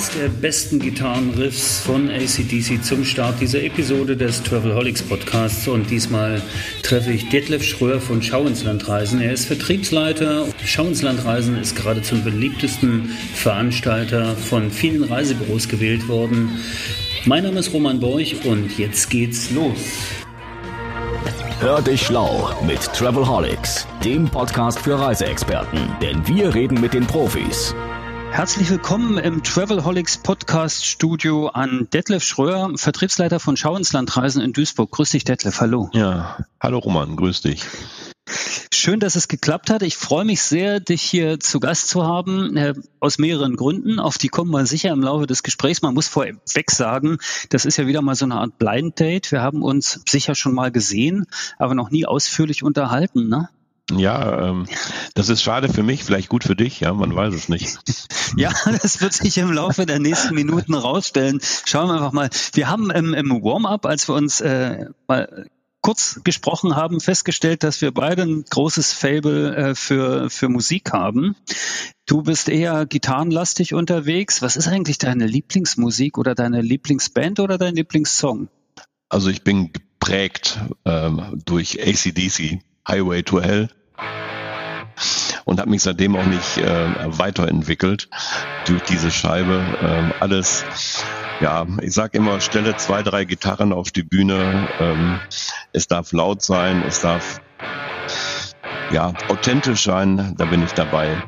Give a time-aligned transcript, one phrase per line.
[0.00, 6.40] eins der besten Gitarrenriffs von ACDC zum Start dieser Episode des Travelholics Podcasts und diesmal
[6.82, 9.20] treffe ich Detlef Schröer von Schau ins Landreisen.
[9.20, 10.46] Er ist Vertriebsleiter.
[10.64, 16.48] Schau ins Landreisen ist gerade zum beliebtesten Veranstalter von vielen Reisebüros gewählt worden.
[17.26, 19.76] Mein Name ist Roman Borch und jetzt geht's los.
[21.60, 27.74] Hör dich schlau mit Travelholics, dem Podcast für Reiseexperten, denn wir reden mit den Profis.
[28.32, 34.52] Herzlich willkommen im Travelholics Podcast Studio an Detlef Schröer, Vertriebsleiter von Schau ins Landreisen in
[34.52, 34.90] Duisburg.
[34.92, 35.60] Grüß dich, Detlef.
[35.60, 35.90] Hallo.
[35.92, 37.64] Ja, hallo Roman, grüß dich.
[38.72, 39.82] Schön, dass es geklappt hat.
[39.82, 43.98] Ich freue mich sehr, dich hier zu Gast zu haben, äh, aus mehreren Gründen.
[43.98, 45.82] Auf die kommen wir sicher im Laufe des Gesprächs.
[45.82, 47.18] Man muss vorweg sagen,
[47.50, 49.32] das ist ja wieder mal so eine Art Blind Date.
[49.32, 51.26] Wir haben uns sicher schon mal gesehen,
[51.58, 53.50] aber noch nie ausführlich unterhalten, ne?
[53.96, 54.66] Ja, ähm,
[55.14, 57.78] das ist schade für mich, vielleicht gut für dich, ja, man weiß es nicht.
[58.36, 58.52] ja,
[58.82, 61.40] das wird sich im Laufe der nächsten Minuten rausstellen.
[61.64, 62.30] Schauen wir einfach mal.
[62.52, 65.46] Wir haben im, im Warm-up, als wir uns äh, mal
[65.80, 71.36] kurz gesprochen haben, festgestellt, dass wir beide ein großes Fable äh, für, für Musik haben.
[72.06, 74.42] Du bist eher gitarrenlastig unterwegs.
[74.42, 78.48] Was ist eigentlich deine Lieblingsmusik oder deine Lieblingsband oder dein Lieblingssong?
[79.08, 83.68] Also ich bin geprägt ähm, durch ACDC, Highway to Hell
[85.50, 88.08] und habe mich seitdem auch nicht äh, weiterentwickelt
[88.68, 89.76] durch diese Scheibe.
[89.80, 90.64] Ähm, alles,
[91.40, 94.68] ja, ich sage immer, stelle zwei, drei Gitarren auf die Bühne.
[94.78, 95.18] Ähm,
[95.72, 97.40] es darf laut sein, es darf
[98.92, 101.24] ja authentisch sein, da bin ich dabei.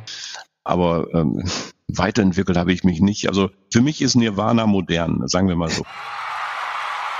[0.63, 1.43] Aber ähm,
[1.89, 3.29] weiterentwickelt habe ich mich nicht.
[3.29, 5.83] Also für mich ist Nirvana modern, sagen wir mal so.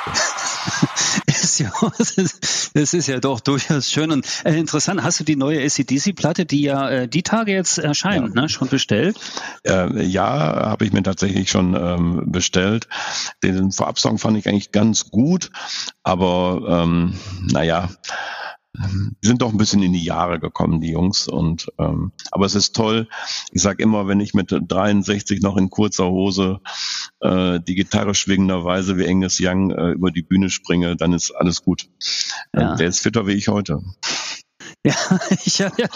[1.99, 2.25] ist ja,
[2.75, 5.03] das ist ja doch durchaus schön und äh, interessant.
[5.03, 8.43] Hast du die neue ACDC-Platte, die ja äh, die Tage jetzt erscheint, ja.
[8.43, 9.17] ne, schon bestellt?
[9.65, 12.89] Äh, ja, habe ich mir tatsächlich schon ähm, bestellt.
[13.43, 15.51] Den Vorabsong fand ich eigentlich ganz gut,
[16.03, 17.15] aber ähm,
[17.51, 17.91] naja,
[18.75, 21.29] die sind doch ein bisschen in die Jahre gekommen, die Jungs.
[21.29, 23.09] Und ähm, aber es ist toll.
[23.51, 26.61] Ich sag immer, wenn ich mit 63 noch in kurzer Hose
[27.21, 31.63] äh, die Gitarre schwingenderweise wie Angus Young äh, über die Bühne springe, dann ist alles
[31.63, 31.89] gut.
[32.55, 32.77] Ja.
[32.77, 33.83] Der ist fitter wie ich heute.
[34.87, 34.95] Ja,
[35.45, 35.87] ich ja, ja,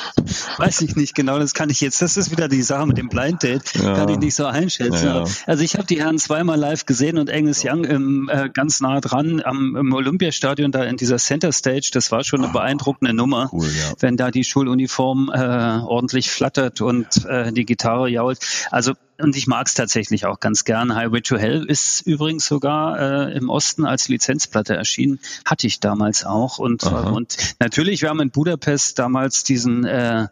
[0.59, 3.09] weiß ich nicht genau, das kann ich jetzt, das ist wieder die Sache mit dem
[3.09, 3.95] Blind Date, ja.
[3.95, 5.07] kann ich nicht so einschätzen.
[5.07, 8.81] Ja, also ich habe die Herren zweimal live gesehen und Angus Young im, äh, ganz
[8.81, 12.53] nah dran am, im Olympiastadion, da in dieser Center Stage, das war schon eine ah,
[12.53, 18.39] beeindruckende Nummer, cool, wenn da die Schuluniform äh, ordentlich flattert und äh, die Gitarre jault.
[18.71, 20.95] Also und ich mag es tatsächlich auch ganz gern.
[20.95, 25.19] Highway to Hell ist übrigens sogar äh, im Osten als Lizenzplatte erschienen.
[25.45, 26.59] Hatte ich damals auch.
[26.59, 30.29] Und, und natürlich, wir haben in Budapest damals diesen, äh,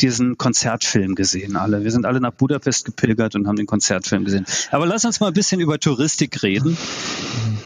[0.00, 1.84] diesen Konzertfilm gesehen, alle.
[1.84, 4.46] Wir sind alle nach Budapest gepilgert und haben den Konzertfilm gesehen.
[4.70, 6.76] Aber lass uns mal ein bisschen über Touristik reden.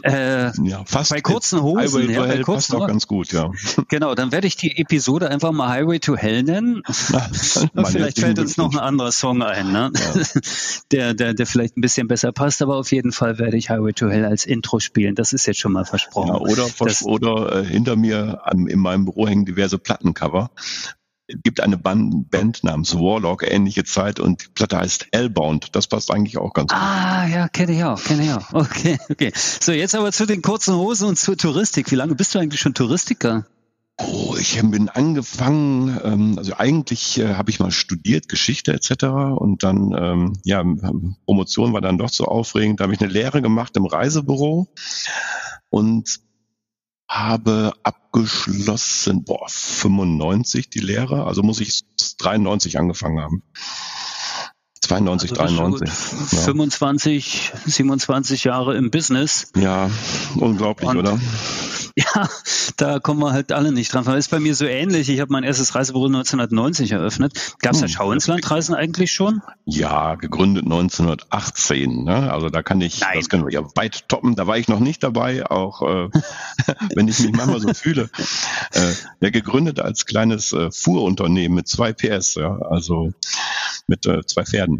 [0.03, 1.79] Äh, ja, fast bei kurzen Hosen.
[1.79, 3.51] Highway ja, to Hell passt auch ganz gut, ja.
[3.89, 6.83] Genau, dann werde ich die Episode einfach mal Highway to Hell nennen.
[6.87, 9.71] Vielleicht fällt uns noch ein anderer Song ein.
[9.71, 9.91] Ne?
[9.93, 10.21] Ja.
[10.91, 13.93] der, der, der vielleicht ein bisschen besser passt, aber auf jeden Fall werde ich Highway
[13.93, 15.15] to Hell als Intro spielen.
[15.15, 16.29] Das ist jetzt schon mal versprochen.
[16.29, 20.51] Ja, oder das, oder äh, hinter mir an, in meinem Büro hängen diverse Plattencover.
[21.29, 25.75] Es gibt eine Band, Band namens Warlock, ähnliche Zeit und die Platte heißt Hellbound.
[25.75, 26.81] Das passt eigentlich auch ganz gut.
[26.81, 28.53] Ah, ja, kenne ich auch, kenne ich auch.
[28.53, 29.33] Okay, okay.
[29.35, 31.91] So, jetzt aber zu den kurzen Hosen und zur Touristik.
[31.91, 33.45] Wie lange bist du eigentlich schon Touristiker?
[33.99, 39.05] Oh, ich bin angefangen, ähm, also eigentlich äh, habe ich mal studiert, Geschichte etc.
[39.35, 40.63] Und dann, ähm, ja,
[41.25, 42.79] Promotion war dann doch so aufregend.
[42.79, 44.67] Da habe ich eine Lehre gemacht im Reisebüro
[45.69, 46.19] und
[47.09, 51.81] habe abgeschlossen, boah, 95 die Lehre, also muss ich
[52.19, 53.43] 93 angefangen haben.
[54.81, 55.89] 92, also 93.
[56.31, 56.39] Ja.
[56.39, 59.51] 25, 27 Jahre im Business.
[59.55, 59.89] Ja,
[60.35, 61.19] unglaublich, Und oder?
[61.97, 62.29] Ja,
[62.75, 64.05] da kommen wir halt alle nicht dran.
[64.05, 65.09] Das ist bei mir so ähnlich.
[65.09, 67.33] Ich habe mein erstes Reisebüro 1990 eröffnet.
[67.59, 67.87] Gab es hm.
[67.87, 69.41] ja Schau ins Landreisen eigentlich schon?
[69.65, 72.03] Ja, gegründet 1918.
[72.03, 72.31] Ne?
[72.31, 73.13] Also da kann ich, Nein.
[73.15, 74.35] das können wir ja weit toppen.
[74.35, 76.09] Da war ich noch nicht dabei, auch äh,
[76.95, 78.11] wenn ich mich manchmal so fühle.
[78.73, 83.11] Äh, ja, gegründet als kleines äh, Fuhrunternehmen mit zwei PS, ja, also
[83.87, 84.76] mit äh, zwei Pferden.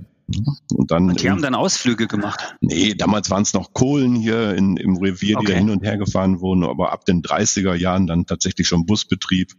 [0.74, 1.10] Und dann.
[1.10, 2.56] Und die haben dann Ausflüge gemacht?
[2.60, 5.54] Nee, damals waren es noch Kohlen hier in, im Revier, die okay.
[5.54, 9.54] da hin und her gefahren wurden, aber ab den 30er Jahren dann tatsächlich schon Busbetrieb.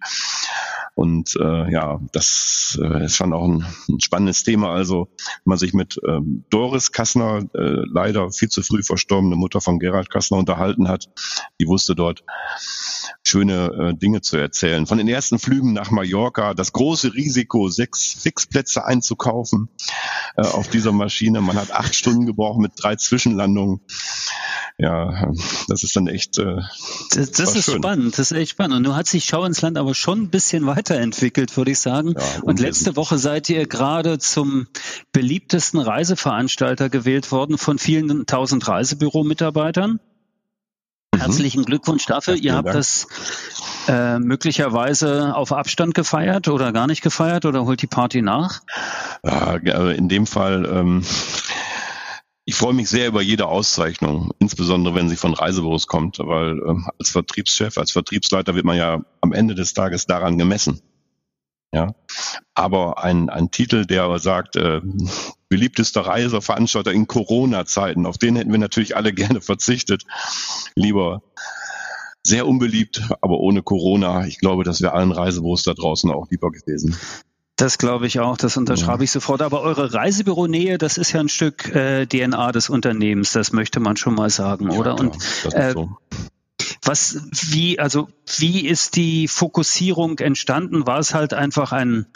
[0.99, 4.73] Und äh, ja, das äh, ist schon auch ein, ein spannendes Thema.
[4.73, 9.61] Also, wenn man sich mit ähm, Doris Kassner, äh, leider viel zu früh verstorbene Mutter
[9.61, 11.09] von Gerald Kassner, unterhalten hat,
[11.61, 12.25] die wusste dort
[13.23, 14.89] schöne äh, Dinge zu erzählen.
[14.89, 19.69] Von den ersten Flügen nach Mallorca, das große Risiko, sechs Fixplätze einzukaufen
[20.37, 21.41] äh, auf dieser Maschine.
[21.41, 23.83] Man hat acht Stunden gebraucht mit drei Zwischenlandungen
[24.81, 25.33] ja,
[25.67, 26.39] das ist dann echt.
[26.39, 26.61] Äh,
[27.11, 27.79] das, das ist schön.
[27.79, 28.77] spannend, das ist echt spannend.
[28.77, 32.14] Und nun hat sich Schau ins Land aber schon ein bisschen weiterentwickelt, würde ich sagen.
[32.17, 34.69] Ja, und letzte Woche seid ihr gerade zum
[35.12, 40.00] beliebtesten Reiseveranstalter gewählt worden von vielen tausend Reisebüro-Mitarbeitern.
[41.14, 41.19] Mhm.
[41.19, 42.35] Herzlichen Glückwunsch dafür.
[42.35, 42.76] Ja, ihr habt Dank.
[42.76, 43.06] das
[43.88, 48.61] äh, möglicherweise auf Abstand gefeiert oder gar nicht gefeiert oder holt die Party nach?
[49.25, 49.56] Ja,
[49.91, 51.02] in dem Fall ähm,
[52.49, 56.77] ich freue mich sehr über jede Auszeichnung, insbesondere wenn sie von Reisebüros kommt, weil äh,
[56.99, 60.81] als Vertriebschef, als Vertriebsleiter wird man ja am Ende des Tages daran gemessen.
[61.75, 61.95] Ja,
[62.55, 64.81] aber ein, ein Titel, der sagt, äh,
[65.50, 70.05] beliebtester Reiseveranstalter in Corona-Zeiten, auf den hätten wir natürlich alle gerne verzichtet.
[70.75, 71.21] Lieber
[72.23, 74.25] sehr unbeliebt, aber ohne Corona.
[74.25, 76.97] Ich glaube, das wäre allen Reisebüros da draußen auch lieber gewesen.
[77.58, 79.02] Das glaube ich auch, das unterschreibe ja.
[79.02, 79.43] ich sofort.
[79.43, 83.96] Aber eure Reisebüronähe, das ist ja ein Stück äh, DNA des Unternehmens, das möchte man
[83.96, 84.94] schon mal sagen, ja, oder?
[84.94, 85.99] Klar, Und äh, so.
[86.84, 90.87] was, wie, also wie ist die Fokussierung entstanden?
[90.87, 92.06] War es halt einfach ein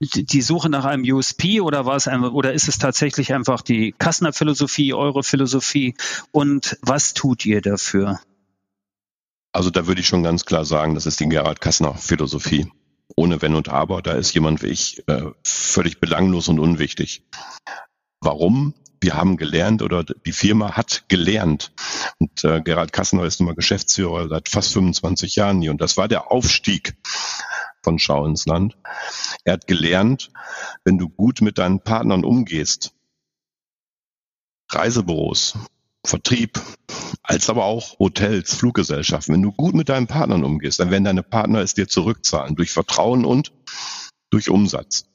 [0.00, 3.94] die Suche nach einem USP oder war es einfach, oder ist es tatsächlich einfach die
[3.98, 5.94] Kassner Philosophie, eure Philosophie?
[6.32, 8.20] Und was tut ihr dafür?
[9.52, 12.70] Also da würde ich schon ganz klar sagen, das ist die Gerhard Kassner Philosophie
[13.14, 14.02] ohne Wenn und Aber.
[14.02, 17.22] Da ist jemand wie ich äh, völlig belanglos und unwichtig.
[18.20, 18.74] Warum?
[19.00, 21.72] Wir haben gelernt oder die Firma hat gelernt.
[22.18, 25.70] Und äh, Gerald Kassner ist nun mal Geschäftsführer seit fast 25 Jahren hier.
[25.70, 26.96] Und das war der Aufstieg
[27.82, 28.76] von Schau ins Land.
[29.44, 30.30] Er hat gelernt,
[30.84, 32.92] wenn du gut mit deinen Partnern umgehst,
[34.70, 35.56] Reisebüros,
[36.06, 36.60] Vertrieb,
[37.22, 39.34] als aber auch Hotels, Fluggesellschaften.
[39.34, 42.70] Wenn du gut mit deinen Partnern umgehst, dann werden deine Partner es dir zurückzahlen durch
[42.70, 43.52] Vertrauen und
[44.30, 45.06] durch Umsatz.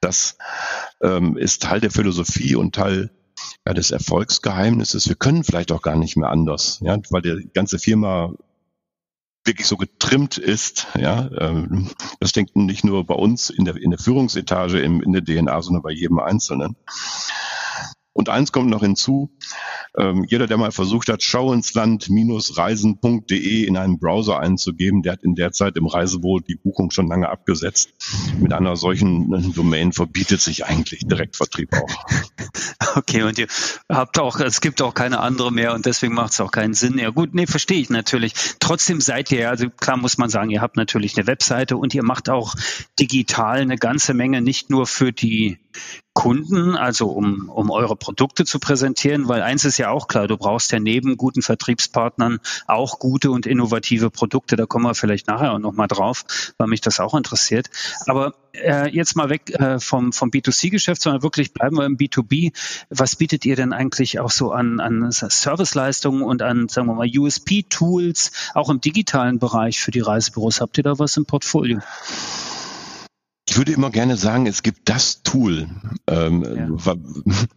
[0.00, 0.36] Das
[1.02, 3.10] ähm, ist Teil der Philosophie und Teil
[3.66, 5.08] ja, des Erfolgsgeheimnisses.
[5.08, 8.34] Wir können vielleicht auch gar nicht mehr anders, ja, weil die ganze Firma
[9.44, 10.88] wirklich so getrimmt ist.
[10.98, 15.12] Ja, ähm, das denkt nicht nur bei uns in der, in der Führungsetage, im, in
[15.12, 16.76] der DNA, sondern bei jedem Einzelnen.
[18.20, 19.30] Und eins kommt noch hinzu,
[19.96, 25.22] ähm, jeder, der mal versucht hat, schau ins Land-reisen.de in einen Browser einzugeben, der hat
[25.22, 27.94] in der Zeit im Reisebüro die Buchung schon lange abgesetzt.
[28.38, 32.04] Mit einer solchen äh, Domain verbietet sich eigentlich Direktvertrieb auch.
[32.96, 33.46] Okay, und ihr
[33.88, 36.98] habt auch, es gibt auch keine andere mehr und deswegen macht es auch keinen Sinn.
[36.98, 38.34] Ja gut, nee, verstehe ich natürlich.
[38.58, 42.02] Trotzdem seid ihr, also klar muss man sagen, ihr habt natürlich eine Webseite und ihr
[42.02, 42.56] macht auch
[42.98, 45.58] digital eine ganze Menge, nicht nur für die
[46.12, 50.36] Kunden, also um, um eure Produkte zu präsentieren, weil eins ist ja auch klar, du
[50.36, 54.56] brauchst ja neben guten Vertriebspartnern auch gute und innovative Produkte.
[54.56, 56.24] Da kommen wir vielleicht nachher auch nochmal drauf,
[56.58, 57.70] weil mich das auch interessiert.
[58.06, 62.52] Aber äh, jetzt mal weg äh, vom, vom B2C-Geschäft, sondern wirklich bleiben wir im B2B.
[62.90, 67.08] Was bietet ihr denn eigentlich auch so an, an Serviceleistungen und an, sagen wir mal,
[67.08, 70.60] USP-Tools, auch im digitalen Bereich für die Reisebüros?
[70.60, 71.78] Habt ihr da was im Portfolio?
[73.50, 75.68] Ich würde immer gerne sagen, es gibt das Tool,
[76.06, 76.94] ähm, ja.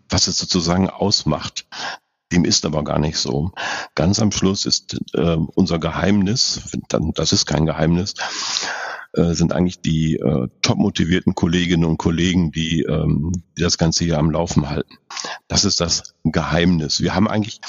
[0.10, 1.68] was es sozusagen ausmacht.
[2.32, 3.52] Dem ist aber gar nicht so.
[3.94, 8.16] Ganz am Schluss ist äh, unser Geheimnis, das ist kein Geheimnis,
[9.14, 14.04] äh, sind eigentlich die äh, top motivierten Kolleginnen und Kollegen, die, ähm, die das Ganze
[14.04, 14.98] hier am Laufen halten.
[15.48, 17.02] Das ist das Geheimnis.
[17.02, 17.62] Wir haben eigentlich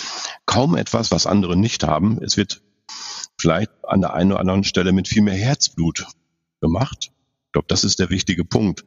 [0.47, 2.23] kaum etwas, was andere nicht haben.
[2.23, 2.62] Es wird
[3.38, 6.07] vielleicht an der einen oder anderen Stelle mit viel mehr Herzblut
[6.62, 7.11] gemacht
[7.55, 8.85] glaube, das ist der wichtige Punkt.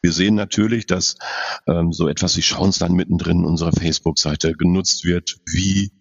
[0.00, 1.16] Wir sehen natürlich, dass
[1.66, 5.92] ähm, so etwas wie Schauensland mittendrin unserer Facebook-Seite genutzt wird, wie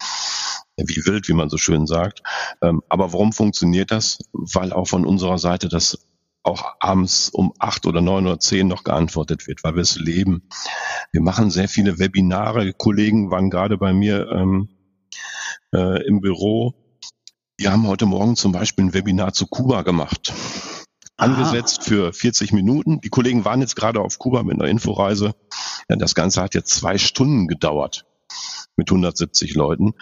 [0.80, 2.22] wie wild, wie man so schön sagt.
[2.62, 4.20] Ähm, aber warum funktioniert das?
[4.32, 6.08] Weil auch von unserer Seite das
[6.44, 10.48] auch abends um acht oder neun oder zehn noch geantwortet wird, weil wir es leben.
[11.12, 12.74] Wir machen sehr viele Webinare.
[12.74, 14.70] Kollegen waren gerade bei mir ähm,
[15.74, 16.76] äh, im Büro.
[17.60, 20.32] Die haben heute Morgen zum Beispiel ein Webinar zu Kuba gemacht
[21.18, 23.02] angesetzt für 40 Minuten.
[23.02, 25.36] Die Kollegen waren jetzt gerade auf Kuba mit einer Inforeise.
[25.90, 28.06] Ja, das Ganze hat jetzt zwei Stunden gedauert
[28.76, 29.94] mit 170 Leuten,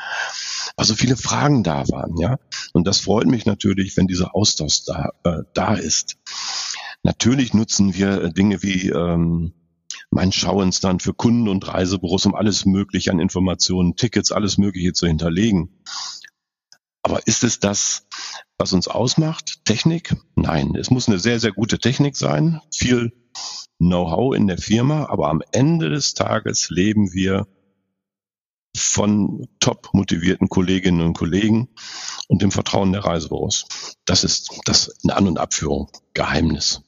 [0.76, 2.38] weil so viele Fragen da waren, ja.
[2.74, 6.18] Und das freut mich natürlich, wenn dieser Austausch da, äh, da ist.
[7.04, 9.54] Natürlich nutzen wir äh, Dinge wie ähm,
[10.10, 15.08] mein Schauinstand für Kunden und Reisebüros, um alles Mögliche an Informationen, Tickets, alles Mögliche zu
[15.08, 15.70] hinterlegen.
[17.02, 18.08] Aber ist es das,
[18.58, 19.66] Was uns ausmacht?
[19.66, 20.16] Technik?
[20.36, 23.12] Nein, es muss eine sehr, sehr gute Technik sein, viel
[23.78, 27.48] Know-how in der Firma, aber am Ende des Tages leben wir
[28.76, 31.70] von top motivierten Kolleginnen und Kollegen
[32.28, 33.68] und dem Vertrauen der Reisebüros.
[34.06, 36.85] Das ist das in An- und Abführung Geheimnis.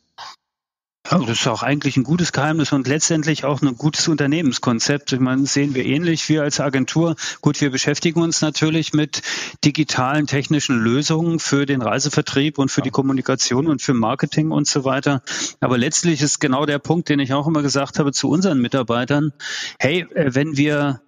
[1.09, 5.13] Ja, das ist auch eigentlich ein gutes Geheimnis und letztendlich auch ein gutes Unternehmenskonzept.
[5.13, 7.15] Ich meine, sehen wir ähnlich wie als Agentur.
[7.39, 9.21] Gut, wir beschäftigen uns natürlich mit
[9.63, 14.83] digitalen technischen Lösungen für den Reisevertrieb und für die Kommunikation und für Marketing und so
[14.83, 15.21] weiter.
[15.61, 19.31] Aber letztlich ist genau der Punkt, den ich auch immer gesagt habe zu unseren Mitarbeitern.
[19.79, 21.01] Hey, äh, wenn wir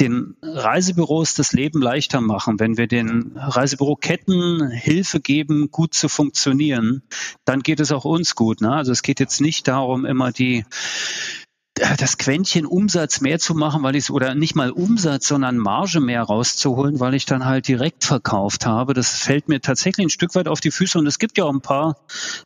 [0.00, 7.02] den Reisebüros das Leben leichter machen, wenn wir den Reisebüroketten Hilfe geben, gut zu funktionieren,
[7.44, 8.60] dann geht es auch uns gut.
[8.60, 8.72] Ne?
[8.72, 10.64] Also es geht jetzt nicht darum, immer die
[11.98, 16.22] das Quäntchen Umsatz mehr zu machen, weil ich oder nicht mal Umsatz, sondern Marge mehr
[16.22, 18.94] rauszuholen, weil ich dann halt direkt verkauft habe.
[18.94, 21.52] Das fällt mir tatsächlich ein Stück weit auf die Füße und es gibt ja auch
[21.52, 21.98] ein paar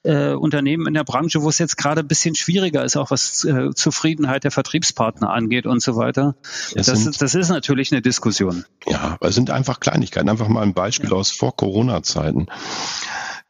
[0.02, 3.44] äh, Unternehmen in der Branche, wo es jetzt gerade ein bisschen schwieriger ist, auch was
[3.44, 6.34] äh, Zufriedenheit der Vertriebspartner angeht und so weiter.
[6.74, 8.64] Das, das, sind, das ist natürlich eine Diskussion.
[8.86, 10.28] Ja, es sind einfach Kleinigkeiten.
[10.28, 11.16] Einfach mal ein Beispiel ja.
[11.16, 12.48] aus vor Corona-Zeiten.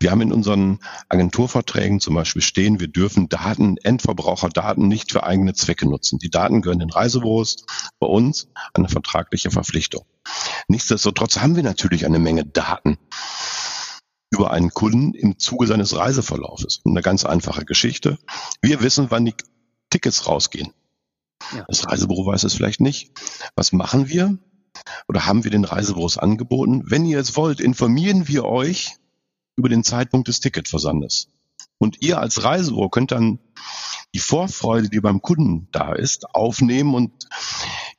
[0.01, 0.79] Wir haben in unseren
[1.11, 6.19] Agenturverträgen zum Beispiel stehen, wir dürfen Daten, Endverbraucherdaten nicht für eigene Zwecke nutzen.
[6.19, 7.67] Die Daten gehören den Reisebüros,
[7.99, 10.07] bei uns eine vertragliche Verpflichtung.
[10.69, 12.97] Nichtsdestotrotz haben wir natürlich eine Menge Daten
[14.31, 16.81] über einen Kunden im Zuge seines Reiseverlaufes.
[16.87, 18.19] Eine ganz einfache Geschichte.
[18.63, 19.35] Wir wissen, wann die
[19.91, 20.73] Tickets rausgehen.
[21.55, 21.65] Ja.
[21.69, 23.11] Das Reisebüro weiß es vielleicht nicht.
[23.55, 24.39] Was machen wir?
[25.09, 26.85] Oder haben wir den Reisebüros angeboten?
[26.87, 28.97] Wenn ihr es wollt, informieren wir euch
[29.61, 31.29] über den Zeitpunkt des Ticketversandes.
[31.79, 33.39] Und ihr als Reisebüro könnt dann
[34.15, 37.13] die Vorfreude, die beim Kunden da ist, aufnehmen und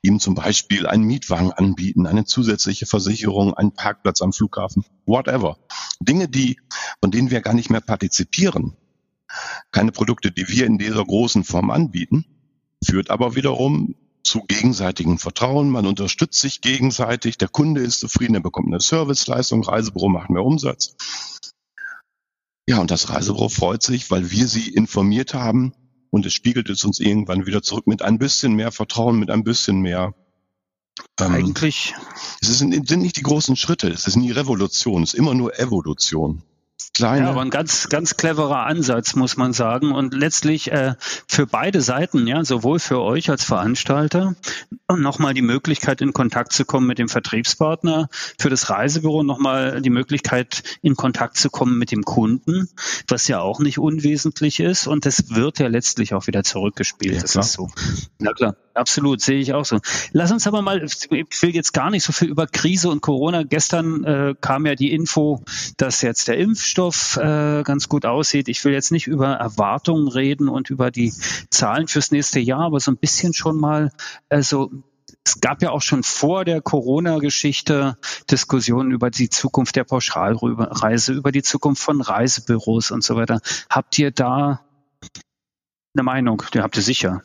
[0.02, 5.58] ihm zum Beispiel einen Mietwagen anbieten, eine zusätzliche Versicherung, einen Parkplatz am Flughafen, whatever.
[6.00, 6.60] Dinge, die,
[7.00, 8.76] von denen wir gar nicht mehr partizipieren.
[9.72, 12.26] Keine Produkte, die wir in dieser großen Form anbieten,
[12.84, 15.70] führt aber wiederum zu gegenseitigem Vertrauen.
[15.70, 17.38] Man unterstützt sich gegenseitig.
[17.38, 20.96] Der Kunde ist zufrieden, er bekommt eine Serviceleistung, Reisebüro macht mehr Umsatz.
[22.68, 25.74] Ja, und das Reisebüro freut sich, weil wir sie informiert haben
[26.10, 29.44] und es spiegelt es uns irgendwann wieder zurück mit ein bisschen mehr Vertrauen, mit ein
[29.44, 30.14] bisschen mehr.
[31.20, 31.96] Ähm, Eigentlich.
[32.42, 35.58] Es sind, sind nicht die großen Schritte, es ist nie Revolution, es ist immer nur
[35.60, 36.44] Evolution
[36.94, 37.26] kleine.
[37.26, 39.92] Ja, aber ein ganz, ganz cleverer Ansatz, muss man sagen.
[39.92, 40.96] Und letztlich äh,
[41.28, 44.36] für beide Seiten, ja, sowohl für euch als Veranstalter,
[44.90, 49.90] nochmal die Möglichkeit, in Kontakt zu kommen mit dem Vertriebspartner, für das Reisebüro nochmal die
[49.90, 52.70] Möglichkeit, in Kontakt zu kommen mit dem Kunden,
[53.08, 54.88] was ja auch nicht unwesentlich ist.
[54.88, 57.16] Und das wird ja letztlich auch wieder zurückgespielt.
[57.16, 57.70] Ja, das ist so.
[58.20, 58.56] Na klar.
[58.74, 59.80] Absolut, sehe ich auch so.
[60.14, 61.10] Lass uns aber mal, ich
[61.42, 63.44] will jetzt gar nicht so viel über Krise und Corona.
[63.44, 65.44] Gestern äh, kam ja die Info,
[65.78, 68.48] dass jetzt der Impfstoff äh, ganz gut aussieht.
[68.48, 71.14] Ich will jetzt nicht über Erwartungen reden und über die
[71.50, 73.92] Zahlen fürs nächste Jahr, aber so ein bisschen schon mal,
[74.30, 74.72] also
[75.26, 77.98] es gab ja auch schon vor der Corona-Geschichte
[78.30, 83.42] Diskussionen über die Zukunft der Pauschalreise, über die Zukunft von Reisebüros und so weiter.
[83.70, 84.62] Habt ihr da
[85.94, 86.42] eine Meinung?
[86.54, 87.22] Die habt ihr sicher.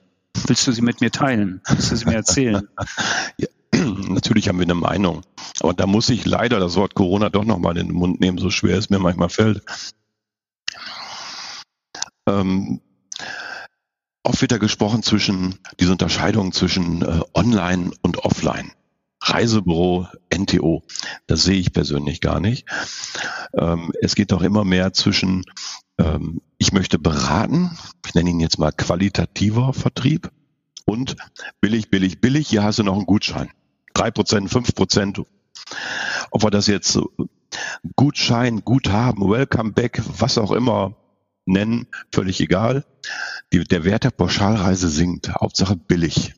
[0.47, 1.61] Willst du sie mit mir teilen?
[1.69, 2.69] Willst du sie mir erzählen?
[3.39, 3.49] ja,
[4.09, 5.23] natürlich haben wir eine Meinung.
[5.61, 8.51] Aber da muss ich leider das Wort Corona doch nochmal in den Mund nehmen, so
[8.51, 9.63] schwer es mir manchmal fällt.
[12.29, 12.81] Ähm,
[14.23, 18.73] oft wird da gesprochen zwischen, diese Unterscheidung zwischen äh, Online und Offline.
[19.23, 20.83] Reisebüro, NTO.
[21.27, 22.67] Das sehe ich persönlich gar nicht.
[23.55, 25.45] Ähm, es geht doch immer mehr zwischen
[25.99, 27.77] ähm, ich möchte beraten,
[28.07, 30.31] ich nenne ihn jetzt mal qualitativer Vertrieb
[30.85, 31.17] und
[31.61, 33.51] billig, billig, billig, hier hast du noch einen Gutschein.
[33.95, 35.23] Drei Prozent, fünf Prozent.
[36.31, 36.99] Ob wir das jetzt
[37.97, 40.97] Gutschein, Guthaben, Welcome Back, was auch immer
[41.47, 42.85] nennen, völlig egal.
[43.53, 45.35] Die, der Wert der Pauschalreise sinkt.
[45.35, 46.35] Hauptsache billig.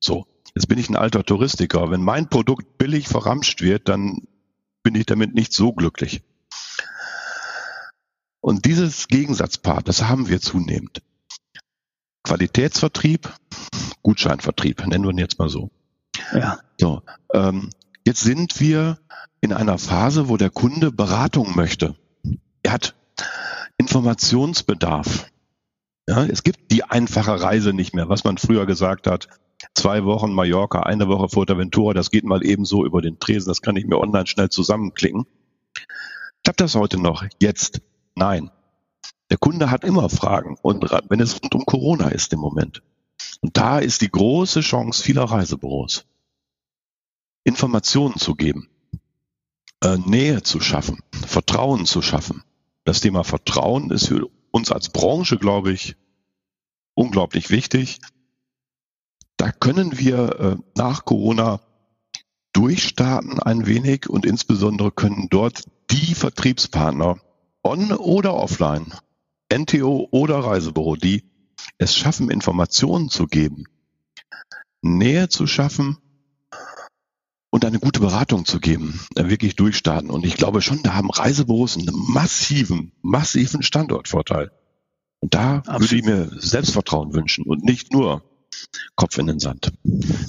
[0.00, 0.26] So.
[0.54, 1.90] Jetzt bin ich ein alter Touristiker.
[1.90, 4.22] Wenn mein Produkt billig verramscht wird, dann
[4.82, 6.22] bin ich damit nicht so glücklich.
[8.42, 11.00] Und dieses Gegensatzpaar, das haben wir zunehmend.
[12.24, 13.32] Qualitätsvertrieb,
[14.02, 15.70] Gutscheinvertrieb, nennen wir ihn jetzt mal so.
[16.34, 16.58] Ja.
[16.76, 17.70] So, ähm,
[18.04, 18.98] jetzt sind wir
[19.40, 21.94] in einer Phase, wo der Kunde Beratung möchte.
[22.64, 22.96] Er hat
[23.78, 25.30] Informationsbedarf.
[26.08, 29.28] Ja, es gibt die einfache Reise nicht mehr, was man früher gesagt hat.
[29.76, 33.62] Zwei Wochen Mallorca, eine Woche Fuerteventura, das geht mal eben so über den Tresen, das
[33.62, 35.26] kann ich mir online schnell zusammenklicken.
[36.42, 37.24] Klappt das heute noch?
[37.40, 37.80] Jetzt?
[38.14, 38.50] Nein.
[39.30, 42.82] Der Kunde hat immer Fragen und wenn es rund um Corona ist im Moment.
[43.40, 46.04] Und da ist die große Chance vieler Reisebüros,
[47.44, 48.68] Informationen zu geben.
[49.82, 52.42] äh, Nähe zu schaffen, Vertrauen zu schaffen.
[52.84, 55.96] Das Thema Vertrauen ist für uns als Branche, glaube ich,
[56.94, 58.00] unglaublich wichtig.
[59.36, 61.60] Da können wir äh, nach Corona
[62.52, 67.18] durchstarten ein wenig und insbesondere können dort die Vertriebspartner
[67.62, 68.92] on oder offline,
[69.52, 71.24] NTO oder Reisebüro, die
[71.78, 73.64] es schaffen, Informationen zu geben,
[74.80, 75.98] Nähe zu schaffen
[77.50, 80.10] und eine gute Beratung zu geben, äh, wirklich durchstarten.
[80.10, 84.50] Und ich glaube schon, da haben Reisebüros einen massiven, massiven Standortvorteil.
[85.20, 85.80] Und da Absolut.
[85.80, 88.24] würde ich mir Selbstvertrauen wünschen und nicht nur
[88.94, 89.72] Kopf in den Sand.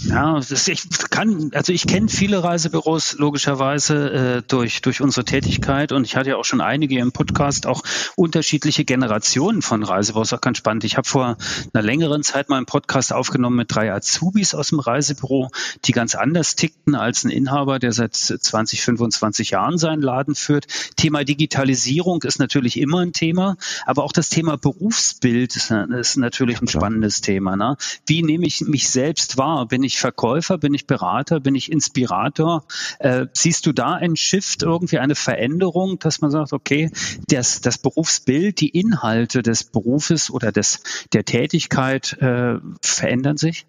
[0.05, 5.91] Ja, ist, ich kann, also ich kenne viele Reisebüros logischerweise äh, durch durch unsere Tätigkeit
[5.91, 7.83] und ich hatte ja auch schon einige im Podcast auch
[8.15, 10.33] unterschiedliche Generationen von Reisebüros.
[10.33, 10.83] Auch ganz spannend.
[10.83, 11.37] Ich habe vor
[11.73, 15.49] einer längeren Zeit mal einen Podcast aufgenommen mit drei Azubis aus dem Reisebüro,
[15.85, 20.67] die ganz anders tickten als ein Inhaber, der seit 20, 25 Jahren seinen Laden führt.
[20.95, 26.61] Thema Digitalisierung ist natürlich immer ein Thema, aber auch das Thema Berufsbild ist, ist natürlich
[26.61, 27.55] ein spannendes Thema.
[27.55, 27.77] Ne?
[28.05, 29.67] Wie wie nehme ich mich selbst wahr?
[29.67, 30.59] Bin ich Verkäufer?
[30.59, 31.39] Bin ich Berater?
[31.39, 32.63] Bin ich Inspirator?
[32.99, 36.91] Äh, siehst du da ein Shift, irgendwie eine Veränderung, dass man sagt, okay,
[37.27, 43.65] das, das Berufsbild, die Inhalte des Berufes oder des, der Tätigkeit äh, verändern sich?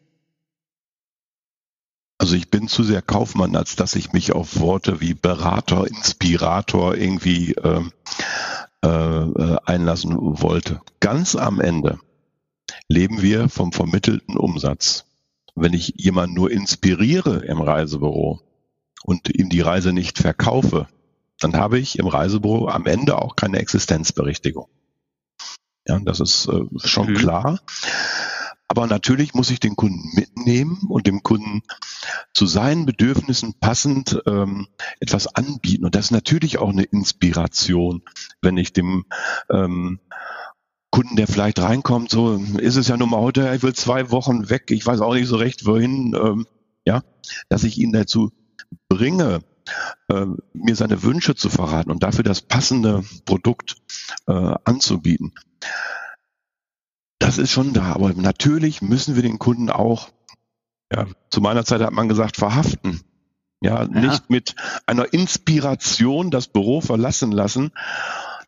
[2.19, 6.95] Also ich bin zu sehr Kaufmann, als dass ich mich auf Worte wie Berater, Inspirator
[6.95, 7.93] irgendwie ähm,
[8.85, 10.83] äh, äh, einlassen wollte.
[11.01, 11.99] Ganz am Ende
[12.89, 15.07] leben wir vom vermittelten Umsatz.
[15.55, 18.41] Wenn ich jemanden nur inspiriere im Reisebüro
[19.05, 20.89] und ihm die Reise nicht verkaufe,
[21.39, 24.69] dann habe ich im Reisebüro am Ende auch keine Existenzberichtigung.
[25.87, 27.15] Ja, das ist äh, schon mhm.
[27.15, 27.61] klar.
[28.67, 31.63] Aber natürlich muss ich den Kunden mitnehmen und dem Kunden
[32.33, 34.69] zu seinen Bedürfnissen passend ähm,
[35.01, 35.85] etwas anbieten.
[35.85, 38.03] Und das ist natürlich auch eine Inspiration,
[38.41, 39.05] wenn ich dem
[39.51, 40.01] ähm,
[40.95, 44.49] Kunden, der vielleicht reinkommt, so ist es ja nun mal heute, ich will zwei Wochen
[44.49, 46.47] weg, ich weiß auch nicht so recht, wohin, ähm,
[46.87, 47.03] ja,
[47.49, 48.31] dass ich ihn dazu
[48.89, 49.41] bringe,
[50.07, 53.75] äh, mir seine Wünsche zu verraten und dafür das passende Produkt
[54.29, 55.33] äh, anzubieten.
[57.19, 60.11] Das ist schon da, aber natürlich müssen wir den Kunden auch,
[60.93, 63.01] ja, zu meiner Zeit hat man gesagt, verhaften.
[63.61, 63.89] Ja, ja.
[63.89, 64.55] nicht mit
[64.87, 67.73] einer Inspiration das Büro verlassen lassen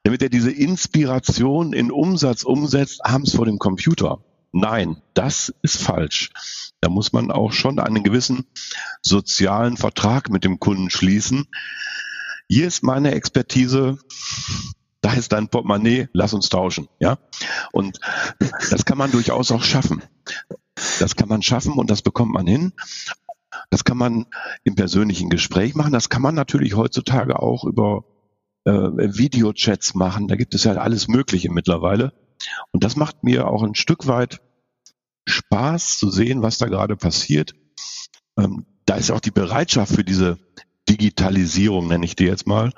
[0.06, 4.20] damit er diese Inspiration in Umsatz umsetzt, abends vor dem Computer.
[4.52, 6.30] Nein, das ist falsch.
[6.80, 8.46] Da muss man auch schon einen gewissen
[9.02, 11.48] sozialen Vertrag mit dem Kunden schließen.
[12.48, 13.98] Hier ist meine Expertise,
[15.00, 17.18] da ist dein Portemonnaie, lass uns tauschen, ja.
[17.72, 17.98] Und
[18.70, 20.04] das kann man durchaus auch schaffen.
[21.00, 22.74] Das kann man schaffen und das bekommt man hin.
[23.70, 24.26] Das kann man
[24.62, 25.92] im persönlichen Gespräch machen.
[25.92, 28.04] Das kann man natürlich heutzutage auch über
[28.66, 30.28] äh, Videochats machen.
[30.28, 32.12] Da gibt es ja alles Mögliche mittlerweile.
[32.72, 34.40] Und das macht mir auch ein Stück weit
[35.26, 37.54] Spaß zu sehen, was da gerade passiert.
[38.36, 40.38] Ähm, da ist auch die Bereitschaft für diese
[40.88, 42.72] Digitalisierung, nenne ich die jetzt mal,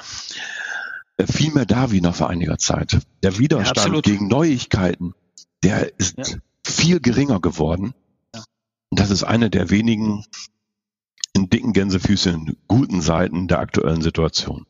[1.17, 2.99] äh, viel mehr da wie noch vor einiger Zeit.
[3.23, 5.15] Der Widerstand ja, gegen Neuigkeiten,
[5.63, 6.25] der ist ja.
[6.65, 7.95] viel geringer geworden.
[8.35, 8.45] Ja.
[8.91, 10.25] Und das ist eine der wenigen
[11.35, 14.67] in dicken Gänsefüßchen guten Seiten der aktuellen Situation.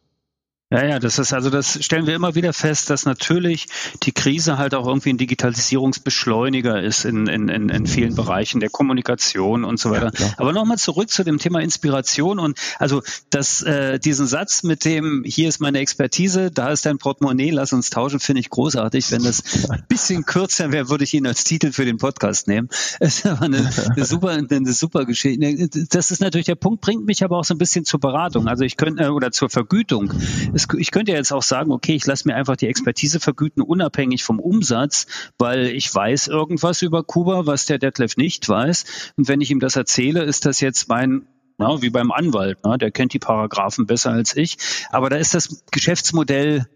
[0.71, 3.69] Ja, ja, das ist also das stellen wir immer wieder fest, dass natürlich
[4.03, 8.69] die Krise halt auch irgendwie ein Digitalisierungsbeschleuniger ist in, in, in, in vielen Bereichen der
[8.69, 10.13] Kommunikation und so weiter.
[10.19, 14.85] Ja, Aber nochmal zurück zu dem Thema Inspiration und also das, äh, diesen Satz mit
[14.85, 19.11] dem hier ist meine Expertise, da ist dein Portemonnaie, lass uns tauschen, finde ich großartig.
[19.11, 22.69] Wenn das ein bisschen kürzer wäre, würde ich ihn als Titel für den Podcast nehmen.
[23.01, 25.69] Das ist aber eine, eine super, eine super Geschichte.
[25.91, 28.49] Das ist natürlich der Punkt, bringt mich aber auch so ein bisschen zur Beratung.
[28.49, 30.13] Also ich könnte äh, oder zur Vergütung
[30.59, 34.25] es, ich könnte jetzt auch sagen, okay, ich lasse mir einfach die Expertise vergüten, unabhängig
[34.25, 35.07] vom Umsatz,
[35.39, 39.13] weil ich weiß irgendwas über Kuba, was der Detlef nicht weiß.
[39.17, 41.27] Und wenn ich ihm das erzähle, ist das jetzt mein
[41.61, 42.79] ja, wie beim Anwalt, ne?
[42.79, 44.59] der kennt die Paragraphen besser als ich.
[44.91, 46.69] Aber da ist das Geschäftsmodell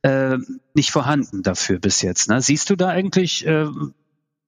[0.00, 0.38] äh,
[0.72, 2.30] nicht vorhanden dafür bis jetzt.
[2.30, 2.40] Ne?
[2.40, 3.66] Siehst du da eigentlich äh,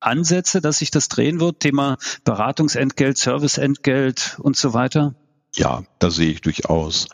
[0.01, 1.61] Ansätze, dass sich das drehen wird?
[1.61, 5.15] Thema Beratungsentgelt, Serviceentgelt und so weiter?
[5.55, 7.09] Ja, da sehe ich durchaus.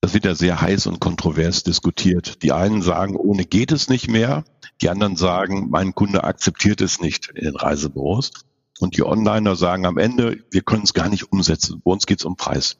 [0.00, 2.42] Das wird ja sehr heiß und kontrovers diskutiert.
[2.42, 4.44] Die einen sagen, ohne geht es nicht mehr.
[4.80, 8.32] Die anderen sagen, mein Kunde akzeptiert es nicht in den Reisebüros.
[8.78, 11.82] Und die Onliner sagen am Ende, wir können es gar nicht umsetzen.
[11.84, 12.78] Bei uns geht es um Preis.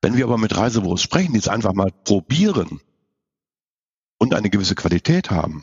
[0.00, 2.80] Wenn wir aber mit Reisebüros sprechen, die es einfach mal probieren
[4.18, 5.62] und eine gewisse Qualität haben.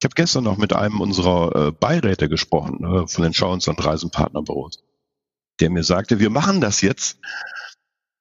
[0.00, 3.66] Ich habe gestern noch mit einem unserer äh, Beiräte gesprochen, äh, von den Schau- und
[3.66, 4.82] Reisenpartnerbüros,
[5.60, 7.18] der mir sagte, wir machen das jetzt,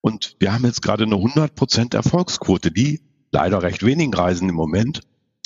[0.04, 3.00] Und wir haben jetzt gerade eine 100% Erfolgsquote, die
[3.32, 5.00] leider recht wenigen Reisen im Moment,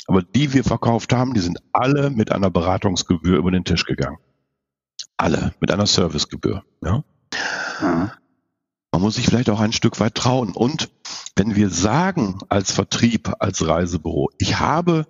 [0.08, 4.18] aber die wir verkauft haben, die sind alle mit einer Beratungsgebühr über den Tisch gegangen.
[5.16, 6.64] Alle mit einer Servicegebühr.
[6.84, 7.04] Ja?
[7.82, 8.10] Mhm.
[8.92, 10.54] Man muss sich vielleicht auch ein Stück weit trauen.
[10.54, 10.90] Und
[11.36, 15.06] wenn wir sagen als Vertrieb, als Reisebüro, ich habe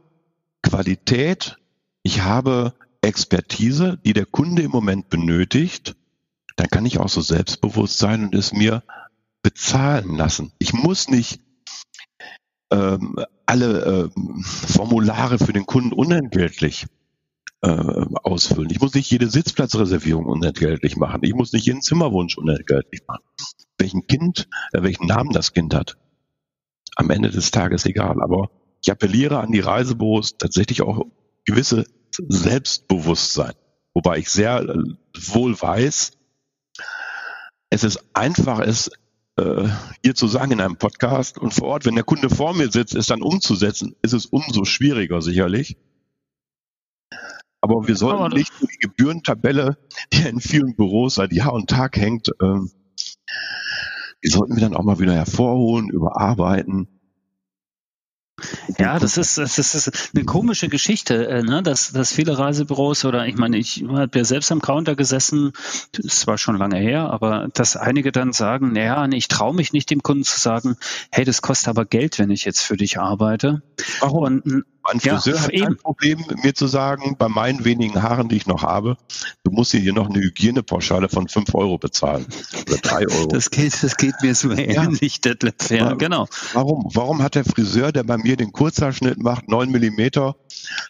[0.61, 1.57] Qualität,
[2.03, 5.95] ich habe Expertise, die der Kunde im Moment benötigt,
[6.57, 8.83] dann kann ich auch so selbstbewusst sein und es mir
[9.47, 10.51] bezahlen lassen.
[10.59, 11.39] Ich muss nicht
[12.69, 16.85] ähm, alle ähm, Formulare für den Kunden unentgeltlich
[17.61, 18.69] äh, ausfüllen.
[18.71, 21.21] Ich muss nicht jede Sitzplatzreservierung unentgeltlich machen.
[21.23, 23.23] Ich muss nicht jeden Zimmerwunsch unentgeltlich machen.
[23.77, 25.95] Welchen Kind, äh, welchen Namen das Kind hat,
[26.97, 28.21] am Ende des Tages egal.
[28.21, 28.51] Aber
[28.83, 31.05] ich appelliere an die Reisebüros tatsächlich auch
[31.45, 33.53] gewisse Selbstbewusstsein.
[33.93, 34.77] Wobei ich sehr äh,
[35.15, 36.11] wohl weiß,
[37.69, 38.91] es ist einfach, es
[39.37, 39.69] äh,
[40.03, 42.95] hier zu sagen in einem Podcast und vor Ort, wenn der Kunde vor mir sitzt,
[42.95, 45.77] es dann umzusetzen, ist es umso schwieriger sicherlich.
[47.61, 49.77] Aber wir sollten Aber nicht nur die Gebührentabelle,
[50.13, 52.71] die in vielen Büros seit Jahr und Tag hängt, ähm,
[54.23, 56.96] die sollten wir dann auch mal wieder hervorholen, überarbeiten
[58.77, 61.63] ja, das ist, das ist eine komische Geschichte, äh, ne?
[61.63, 65.53] dass, dass viele Reisebüros oder ich meine, ich habe ja selbst am Counter gesessen,
[65.93, 69.73] das ist zwar schon lange her, aber dass einige dann sagen, naja, ich traue mich
[69.73, 70.77] nicht dem Kunden zu sagen,
[71.11, 73.63] hey, das kostet aber Geld, wenn ich jetzt für dich arbeite.
[74.01, 74.23] Warum?
[74.23, 75.65] Und, ein Friseur ja, hat eben.
[75.67, 78.97] ein Problem, mir zu sagen, bei meinen wenigen Haaren, die ich noch habe,
[79.43, 82.25] du musst hier noch eine Hygienepauschale von fünf Euro bezahlen.
[82.67, 83.27] Oder drei Euro.
[83.27, 84.83] Das geht, das geht mir so ja.
[84.83, 85.69] ähnlich, Detlef.
[85.69, 86.27] Ja, genau.
[86.53, 86.89] Warum?
[86.93, 90.35] Warum hat der Friseur, der bei mir den Kurzhaarschnitt macht, neun Millimeter,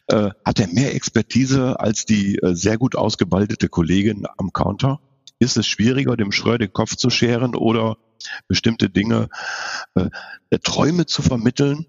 [0.07, 4.99] äh, hat er mehr Expertise als die äh, sehr gut ausgebaldete Kollegin am Counter?
[5.39, 7.97] Ist es schwieriger, dem Schröer den Kopf zu scheren oder
[8.47, 9.29] bestimmte Dinge,
[9.95, 10.09] äh,
[10.63, 11.85] Träume zu vermitteln,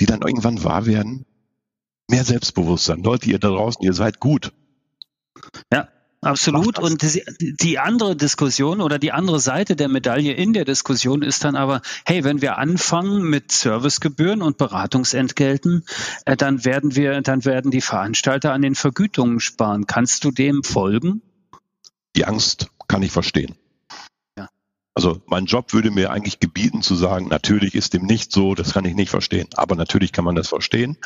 [0.00, 1.26] die dann irgendwann wahr werden?
[2.08, 3.02] Mehr Selbstbewusstsein.
[3.02, 4.52] Leute, ihr da draußen, ihr seid gut.
[5.72, 5.88] Ja,
[6.24, 6.78] Absolut.
[6.78, 7.02] Und
[7.40, 11.82] die andere Diskussion oder die andere Seite der Medaille in der Diskussion ist dann aber,
[12.06, 15.84] hey, wenn wir anfangen mit Servicegebühren und Beratungsentgelten,
[16.24, 19.86] äh, dann werden wir, dann werden die Veranstalter an den Vergütungen sparen.
[19.86, 21.20] Kannst du dem folgen?
[22.16, 23.54] Die Angst kann ich verstehen.
[24.38, 24.48] Ja.
[24.94, 28.72] Also mein Job würde mir eigentlich gebieten zu sagen, natürlich ist dem nicht so, das
[28.72, 29.48] kann ich nicht verstehen.
[29.56, 30.96] Aber natürlich kann man das verstehen.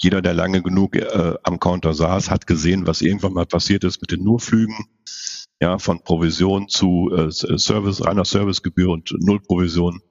[0.00, 4.00] Jeder, der lange genug äh, am Counter saß, hat gesehen, was irgendwann mal passiert ist
[4.00, 4.86] mit den Nurflügen.
[5.60, 10.02] Ja, von Provision zu äh, Service, reiner Servicegebühr und Null Provision.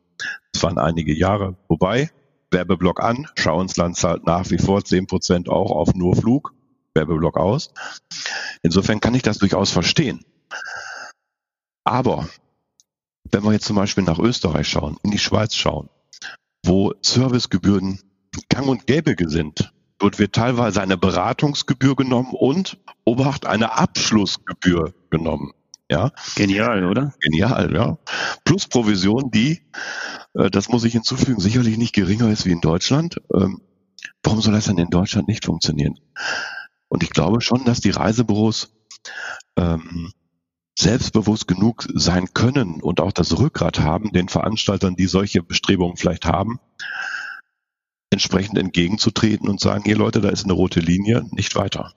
[0.53, 1.57] Das waren einige Jahre.
[1.67, 2.09] Wobei,
[2.51, 6.53] Werbeblock an, Schauensland zahlt nach wie vor 10 Prozent auch auf Nurflug,
[6.93, 7.73] Werbeblock aus.
[8.61, 10.23] Insofern kann ich das durchaus verstehen.
[11.83, 12.29] Aber
[13.31, 15.89] wenn wir jetzt zum Beispiel nach Österreich schauen, in die Schweiz schauen,
[16.65, 17.99] wo Servicegebühren
[18.49, 19.73] gang und gäbe sind.
[19.97, 25.51] Dort wird teilweise eine Beratungsgebühr genommen und, Obacht, eine Abschlussgebühr genommen.
[25.91, 26.11] Ja.
[26.35, 27.13] Genial, oder?
[27.19, 27.97] Genial, ja.
[28.45, 29.61] Plus Provision, die,
[30.33, 33.21] äh, das muss ich hinzufügen, sicherlich nicht geringer ist wie in Deutschland.
[33.33, 33.61] Ähm,
[34.23, 35.99] warum soll das denn in Deutschland nicht funktionieren?
[36.87, 38.73] Und ich glaube schon, dass die Reisebüros
[39.57, 40.11] ähm,
[40.79, 46.25] selbstbewusst genug sein können und auch das Rückgrat haben, den Veranstaltern, die solche Bestrebungen vielleicht
[46.25, 46.59] haben,
[48.11, 51.93] entsprechend entgegenzutreten und sagen, hier Leute, da ist eine rote Linie, nicht weiter.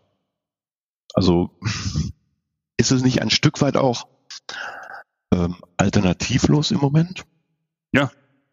[1.12, 1.50] Also
[2.78, 4.08] ist es nicht ein Stück weit auch
[5.32, 7.24] ähm, alternativlos im Moment?
[7.92, 8.10] Ja,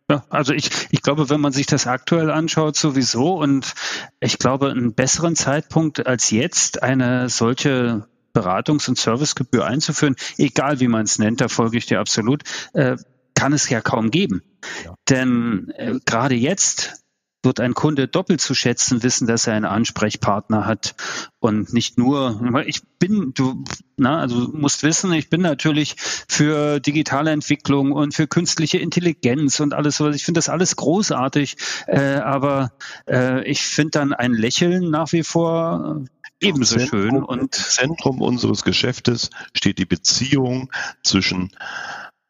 [0.09, 3.73] ja, also ich, ich glaube, wenn man sich das aktuell anschaut, sowieso und
[4.19, 10.87] ich glaube, einen besseren Zeitpunkt als jetzt eine solche Beratungs- und Servicegebühr einzuführen, egal wie
[10.87, 12.43] man es nennt, da folge ich dir absolut,
[12.73, 12.97] äh,
[13.35, 14.41] kann es ja kaum geben.
[14.83, 14.95] Ja.
[15.09, 17.00] Denn äh, gerade jetzt
[17.43, 20.95] wird ein Kunde doppelt zu schätzen wissen, dass er einen Ansprechpartner hat
[21.39, 23.63] und nicht nur, ich bin, du,
[23.97, 29.59] na, also du musst wissen, ich bin natürlich für digitale Entwicklung und für künstliche Intelligenz
[29.59, 30.15] und alles sowas.
[30.15, 32.73] Ich finde das alles großartig, äh, aber
[33.07, 36.05] äh, ich finde dann ein Lächeln nach wie vor
[36.39, 37.23] ebenso Zentrum, schön.
[37.23, 40.71] Und im Zentrum unseres Geschäftes steht die Beziehung
[41.03, 41.51] zwischen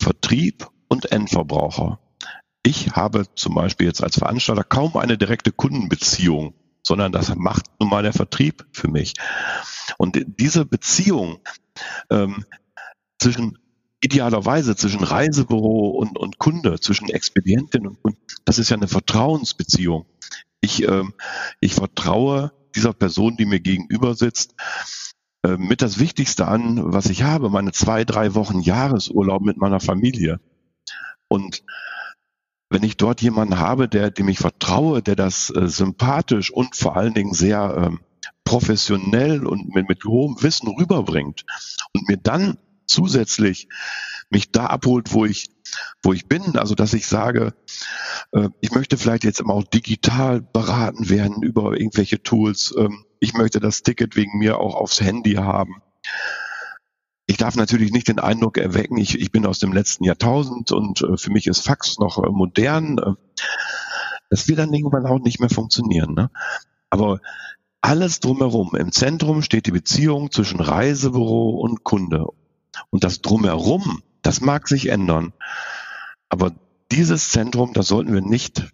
[0.02, 2.00] Vertrieb und Endverbraucher.
[2.64, 7.90] Ich habe zum Beispiel jetzt als Veranstalter kaum eine direkte Kundenbeziehung, sondern das macht nun
[7.90, 9.14] mal der Vertrieb für mich.
[9.98, 11.40] Und diese Beziehung
[12.10, 12.46] ähm,
[13.20, 13.58] zwischen
[14.04, 20.06] idealerweise zwischen Reisebüro und, und Kunde, zwischen Expedientin und Kunde, das ist ja eine Vertrauensbeziehung.
[20.60, 21.14] Ich, ähm,
[21.60, 24.56] ich vertraue dieser Person, die mir gegenüber sitzt,
[25.44, 29.80] äh, mit das Wichtigste an, was ich habe, meine zwei, drei Wochen Jahresurlaub mit meiner
[29.80, 30.40] Familie.
[31.28, 31.64] Und
[32.72, 36.96] wenn ich dort jemanden habe, der, dem ich vertraue, der das äh, sympathisch und vor
[36.96, 38.00] allen Dingen sehr ähm,
[38.46, 41.46] professionell und mit, mit hohem Wissen rüberbringt
[41.94, 42.58] und mir dann
[42.88, 43.68] zusätzlich
[44.30, 45.50] mich da abholt, wo ich
[46.02, 47.54] wo ich bin, also dass ich sage,
[48.32, 52.74] äh, ich möchte vielleicht jetzt immer auch digital beraten werden über irgendwelche Tools.
[52.78, 55.82] Ähm, ich möchte das Ticket wegen mir auch aufs Handy haben.
[57.32, 61.02] Ich darf natürlich nicht den Eindruck erwecken, ich, ich bin aus dem letzten Jahrtausend und
[61.02, 62.98] äh, für mich ist Fax noch äh, modern.
[62.98, 63.14] Äh,
[64.30, 66.14] das wird dann irgendwann auch nicht mehr funktionieren.
[66.14, 66.30] Ne?
[66.90, 67.22] Aber
[67.80, 68.76] alles drumherum.
[68.76, 72.28] Im Zentrum steht die Beziehung zwischen Reisebüro und Kunde.
[72.90, 75.32] Und das drumherum, das mag sich ändern.
[76.28, 76.52] Aber
[76.92, 78.74] dieses Zentrum, das sollten wir nicht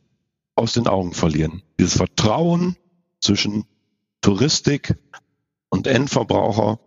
[0.55, 1.61] aus den Augen verlieren.
[1.79, 2.75] Dieses Vertrauen
[3.21, 3.65] zwischen
[4.21, 4.97] Touristik
[5.69, 6.79] und Endverbraucher,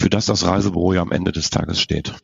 [0.00, 2.14] für das das Reisebüro ja am Ende des Tages steht.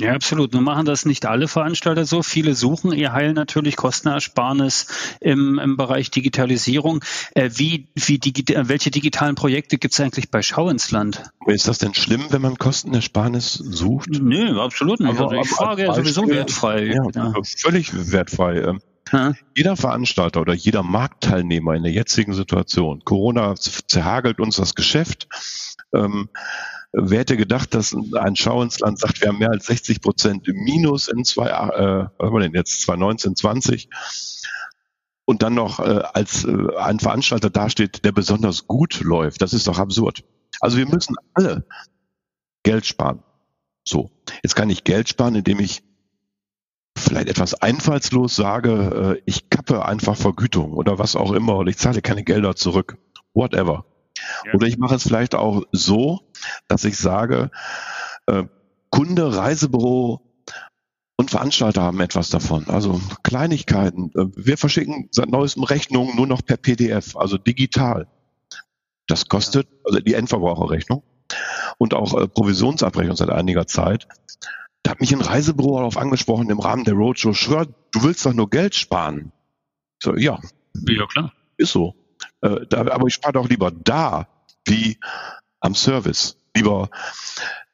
[0.00, 0.54] Ja, absolut.
[0.54, 2.22] Nun machen das nicht alle Veranstalter so.
[2.22, 4.86] Viele suchen ihr Heil natürlich Kostenersparnis
[5.20, 7.04] im, im Bereich Digitalisierung.
[7.34, 11.24] Äh, wie, wie digi welche digitalen Projekte gibt es eigentlich bei Schau ins Land?
[11.46, 14.08] Ist das denn schlimm, wenn man Kostenersparnis sucht?
[14.10, 15.10] Nö, absolut nicht.
[15.18, 16.86] Aber, also ich frage ja sowieso wertfrei.
[16.86, 17.34] Ja, ja.
[17.58, 18.78] Völlig wertfrei.
[19.56, 25.28] Jeder Veranstalter oder jeder Marktteilnehmer in der jetzigen Situation, Corona zerhagelt uns das Geschäft.
[25.94, 26.28] Ähm,
[26.92, 30.48] Wer hätte gedacht, dass ein Schau ins Land sagt, wir haben mehr als 60 Prozent
[30.48, 33.88] im Minus in zwei, äh, was haben wir denn jetzt, 2019, 20
[35.24, 39.40] und dann noch äh, als äh, ein Veranstalter dasteht, der besonders gut läuft.
[39.40, 40.24] Das ist doch absurd.
[40.60, 41.64] Also wir müssen alle
[42.64, 43.22] Geld sparen.
[43.84, 44.10] So,
[44.42, 45.84] jetzt kann ich Geld sparen, indem ich
[46.96, 51.78] vielleicht etwas einfallslos sage, äh, ich kappe einfach Vergütung oder was auch immer oder ich
[51.78, 52.98] zahle keine Gelder zurück.
[53.34, 53.84] Whatever.
[54.52, 56.20] Oder ich mache es vielleicht auch so,
[56.68, 57.50] dass ich sage,
[58.26, 58.44] äh,
[58.90, 60.20] Kunde, Reisebüro
[61.16, 62.66] und Veranstalter haben etwas davon.
[62.68, 64.10] Also Kleinigkeiten.
[64.14, 68.08] Äh, wir verschicken seit neuestem Rechnungen nur noch per PDF, also digital.
[69.06, 71.02] Das kostet, also die Endverbraucherrechnung
[71.78, 74.06] und auch äh, Provisionsabrechnung seit einiger Zeit.
[74.82, 78.32] Da hat mich ein Reisebüro darauf angesprochen im Rahmen der Roadshow, schwör, du willst doch
[78.32, 79.32] nur Geld sparen.
[80.02, 80.40] So, ja.
[80.88, 81.32] Ja, klar.
[81.56, 81.94] Ist so.
[82.40, 84.28] Äh, da, aber ich spare doch lieber da
[84.64, 84.98] wie
[85.60, 86.38] am Service.
[86.56, 86.88] Lieber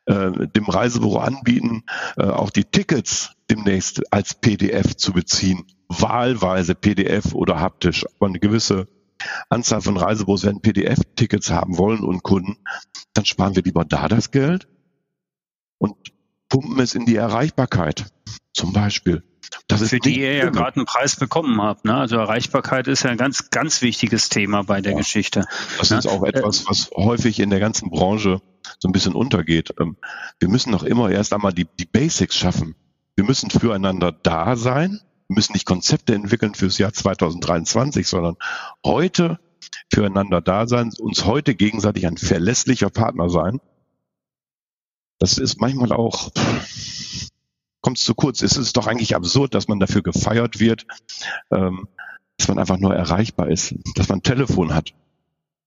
[0.06, 1.84] äh, dem Reisebüro anbieten,
[2.16, 5.64] äh, auch die Tickets demnächst als PDF zu beziehen.
[5.88, 8.04] Wahlweise PDF oder haptisch.
[8.16, 8.88] Aber eine gewisse
[9.48, 12.56] Anzahl von Reisebüros werden PDF-Tickets haben wollen und Kunden.
[13.14, 14.68] Dann sparen wir lieber da das Geld
[15.78, 15.96] und
[16.48, 18.06] pumpen es in die Erreichbarkeit.
[18.52, 19.22] Zum Beispiel.
[19.68, 21.84] Das ist für die ihr ja gerade einen Preis bekommen habt.
[21.84, 21.94] Ne?
[21.94, 24.98] Also Erreichbarkeit ist ja ein ganz, ganz wichtiges Thema bei der ja.
[24.98, 25.44] Geschichte.
[25.78, 25.98] Das ne?
[25.98, 28.40] ist auch etwas, was häufig in der ganzen Branche
[28.78, 29.74] so ein bisschen untergeht.
[29.78, 29.96] Ähm,
[30.38, 32.74] wir müssen noch immer erst einmal die, die Basics schaffen.
[33.14, 35.00] Wir müssen füreinander da sein.
[35.28, 38.36] Wir müssen nicht Konzepte entwickeln fürs Jahr 2023, sondern
[38.84, 39.38] heute
[39.92, 43.60] füreinander da sein, uns heute gegenseitig ein verlässlicher Partner sein.
[45.18, 46.30] Das ist manchmal auch
[47.86, 48.42] kommt es zu kurz.
[48.42, 50.86] Es ist doch eigentlich absurd, dass man dafür gefeiert wird,
[51.52, 51.86] ähm,
[52.36, 54.92] dass man einfach nur erreichbar ist, dass man ein Telefon hat.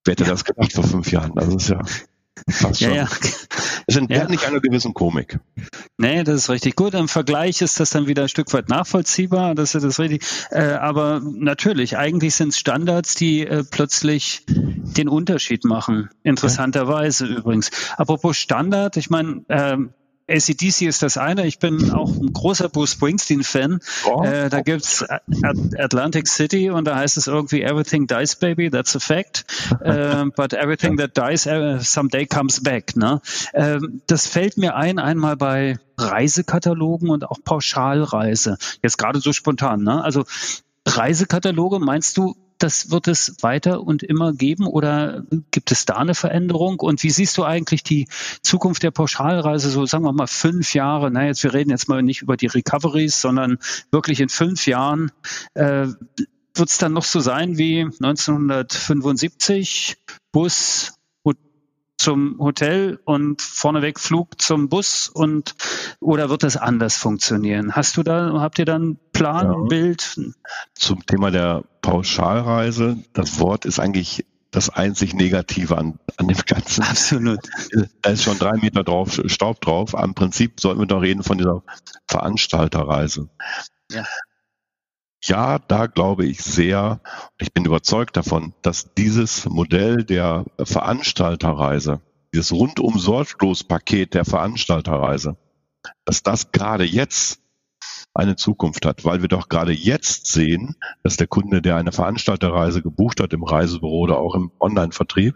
[0.04, 0.32] Wer hätte ja.
[0.32, 1.38] das gedacht vor fünf Jahren?
[1.38, 1.82] Also ist ja
[2.48, 2.94] fast schon.
[2.94, 3.10] Ja, ja.
[3.88, 4.30] Es entbehrt ja.
[4.30, 5.40] nicht einer gewissen Komik.
[5.98, 6.94] Nee, das ist richtig gut.
[6.94, 9.56] Im Vergleich ist das dann wieder ein Stück weit nachvollziehbar.
[9.56, 10.24] Das ist das richtig.
[10.52, 16.10] Äh, aber natürlich, eigentlich sind es Standards, die äh, plötzlich den Unterschied machen.
[16.24, 17.38] Interessanterweise ja.
[17.38, 17.72] übrigens.
[17.98, 19.94] Apropos Standard, ich meine, ähm,
[20.30, 21.48] ACDC ist das eine.
[21.48, 23.80] Ich bin auch ein großer Bruce Springsteen-Fan.
[24.06, 24.24] Oh.
[24.24, 25.06] Äh, da gibt's
[25.78, 29.46] Atlantic City und da heißt es irgendwie Everything dies, baby, that's a fact.
[29.84, 32.96] uh, but everything that dies uh, someday comes back.
[32.96, 33.22] Ne?
[33.54, 38.58] Uh, das fällt mir ein, einmal bei Reisekatalogen und auch Pauschalreise.
[38.82, 39.84] Jetzt gerade so spontan.
[39.84, 40.04] Ne?
[40.04, 40.26] Also
[40.88, 46.14] Reisekataloge, meinst du, das wird es weiter und immer geben oder gibt es da eine
[46.14, 46.80] Veränderung?
[46.80, 48.08] Und wie siehst du eigentlich die
[48.42, 51.10] Zukunft der Pauschalreise, so sagen wir mal fünf Jahre?
[51.12, 53.58] Na, jetzt, wir reden jetzt mal nicht über die Recoveries, sondern
[53.92, 55.12] wirklich in fünf Jahren.
[55.54, 55.88] Äh,
[56.56, 59.98] wird es dann noch so sein wie 1975?
[60.32, 60.94] Bus,
[62.00, 65.56] zum Hotel und vorneweg Flug zum Bus und
[66.00, 67.76] oder wird das anders funktionieren?
[67.76, 69.68] Hast du da, habt ihr dann Plan, ja.
[69.68, 70.20] Bild?
[70.76, 76.84] Zum Thema der Pauschalreise, das Wort ist eigentlich das einzig Negative an, an dem Ganzen.
[76.84, 77.40] Absolut.
[78.02, 79.94] Da ist schon drei Meter drauf, Staub drauf.
[79.94, 81.62] Am Prinzip sollten wir doch reden von dieser
[82.08, 83.30] Veranstalterreise.
[83.92, 84.06] Ja.
[85.22, 87.02] Ja, da glaube ich sehr,
[87.40, 92.02] ich bin überzeugt davon, dass dieses Modell der Veranstalterreise,
[92.34, 95.36] dieses rundum sorglos Paket der Veranstalterreise,
[96.06, 97.42] dass das gerade jetzt
[98.14, 102.82] eine Zukunft hat, weil wir doch gerade jetzt sehen, dass der Kunde, der eine Veranstalterreise
[102.82, 105.36] gebucht hat im Reisebüro oder auch im Online-Vertrieb,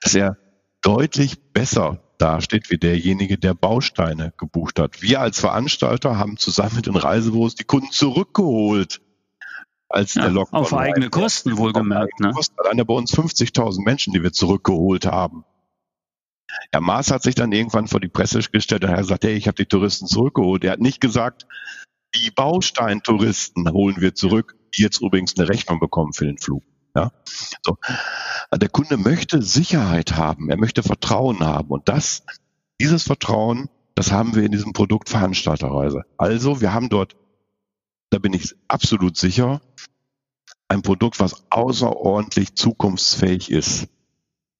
[0.00, 0.36] dass er
[0.82, 5.02] deutlich besser dasteht wie derjenige, der Bausteine gebucht hat.
[5.02, 9.00] Wir als Veranstalter haben zusammen mit den Reisebüros die Kunden zurückgeholt.
[9.88, 12.18] Als ja, der Lockdown auf eigene Kosten wohlgemerkt.
[12.20, 12.32] Ne?
[12.32, 15.44] Kosten hat einer bei uns 50.000 Menschen, die wir zurückgeholt haben.
[16.72, 19.46] Herr Maas hat sich dann irgendwann vor die Presse gestellt und hat gesagt, hey, ich
[19.46, 20.64] habe die Touristen zurückgeholt.
[20.64, 21.46] Er hat nicht gesagt,
[22.14, 26.62] die Bausteintouristen holen wir zurück, die jetzt übrigens eine Rechnung bekommen für den Flug.
[26.96, 27.10] Ja,
[27.62, 27.76] so.
[28.54, 32.24] Der Kunde möchte Sicherheit haben, er möchte Vertrauen haben und das,
[32.80, 36.02] dieses Vertrauen, das haben wir in diesem Produkt Veranstalterreise.
[36.18, 37.16] Also wir haben dort,
[38.10, 39.60] da bin ich absolut sicher,
[40.68, 43.88] ein Produkt, was außerordentlich zukunftsfähig ist.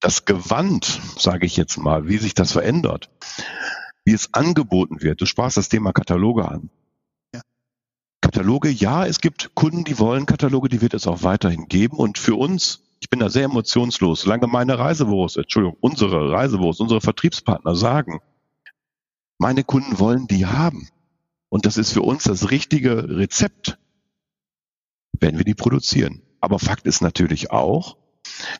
[0.00, 3.10] Das Gewand, sage ich jetzt mal, wie sich das verändert,
[4.04, 5.20] wie es angeboten wird.
[5.20, 6.70] Du sprachst das Thema Kataloge an.
[8.24, 11.98] Kataloge, ja, es gibt Kunden, die wollen Kataloge, die wird es auch weiterhin geben.
[11.98, 17.02] Und für uns, ich bin da sehr emotionslos, solange meine Reisewurst, Entschuldigung, unsere Reisewurst, unsere
[17.02, 18.20] Vertriebspartner sagen,
[19.36, 20.88] meine Kunden wollen die haben.
[21.50, 23.76] Und das ist für uns das richtige Rezept,
[25.20, 26.22] wenn wir die produzieren.
[26.40, 27.98] Aber Fakt ist natürlich auch,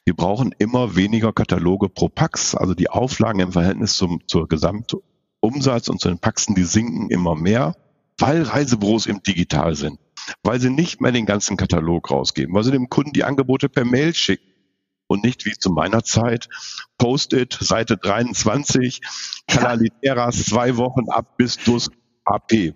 [0.05, 2.55] wir brauchen immer weniger Kataloge pro Pax.
[2.55, 7.35] Also die Auflagen im Verhältnis zum, zur Gesamtumsatz und zu den Paxen, die sinken immer
[7.35, 7.75] mehr
[8.19, 9.99] weil Reisebüros eben digital sind,
[10.43, 13.85] weil sie nicht mehr den ganzen Katalog rausgeben, weil sie dem Kunden die Angebote per
[13.85, 14.53] Mail schicken
[15.07, 16.49] und nicht wie zu meiner Zeit
[16.99, 19.01] Post-it, Seite 23,
[19.47, 21.91] Canaliteras zwei Wochen ab bis DUS
[22.25, 22.75] AP.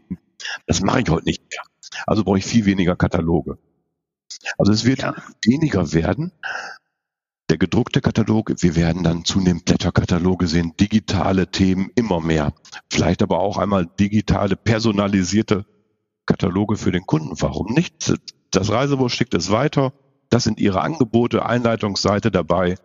[0.66, 1.62] Das mache ich heute nicht mehr.
[2.07, 3.59] Also brauche ich viel weniger Kataloge.
[4.59, 5.14] Also es wird ja.
[5.44, 6.33] weniger werden,
[7.50, 12.52] der gedruckte Katalog, wir werden dann zunehmend Blätterkataloge sehen, digitale Themen immer mehr.
[12.90, 15.64] Vielleicht aber auch einmal digitale, personalisierte
[16.26, 17.40] Kataloge für den Kunden.
[17.40, 18.14] Warum nicht?
[18.50, 19.92] Das Reisebüro schickt es weiter.
[20.28, 22.76] Das sind ihre Angebote, Einleitungsseite dabei.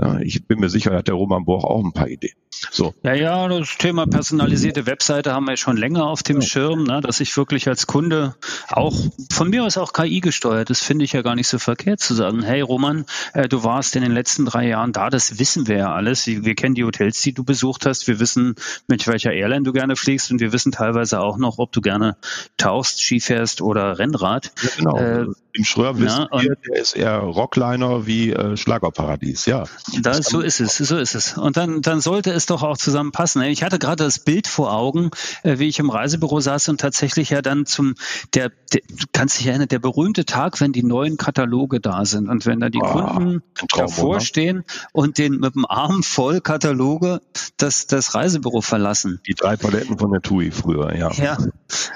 [0.00, 2.32] Ja, ich bin mir sicher, hat der Roman Borch auch ein paar Ideen.
[2.70, 2.94] So.
[3.02, 7.20] Ja, ja, das Thema personalisierte Webseite haben wir schon länger auf dem Schirm, ne, dass
[7.20, 8.34] ich wirklich als Kunde
[8.68, 8.94] auch,
[9.30, 12.14] von mir aus auch KI gesteuert, das finde ich ja gar nicht so verkehrt zu
[12.14, 15.76] sagen, hey Roman, äh, du warst in den letzten drei Jahren da, das wissen wir
[15.76, 16.26] ja alles.
[16.26, 18.54] Wir kennen die Hotels, die du besucht hast, wir wissen,
[18.88, 22.16] mit welcher Airline du gerne fliegst und wir wissen teilweise auch noch, ob du gerne
[22.56, 24.52] tauchst, Ski fährst oder Rennrad.
[24.62, 24.96] Ja, genau.
[24.98, 29.64] Äh, Im Schröer wissen ja, wir, der ist eher Rockliner wie äh, Schlagerparadies, ja.
[30.02, 31.36] Das, so ist es, so ist es.
[31.36, 33.42] Und dann, dann sollte es doch auch zusammenpassen.
[33.42, 35.10] Ich hatte gerade das Bild vor Augen,
[35.42, 37.94] äh, wie ich im Reisebüro saß und tatsächlich ja dann zum,
[38.34, 42.28] der, der du kannst dich erinnern, der berühmte Tag, wenn die neuen Kataloge da sind
[42.28, 43.42] und wenn da die oh, Kunden
[43.76, 47.20] davor stehen und den mit dem Arm voll Kataloge
[47.56, 49.20] das, das Reisebüro verlassen.
[49.26, 51.12] Die drei Paletten von der TUI früher, ja.
[51.12, 51.38] Ja.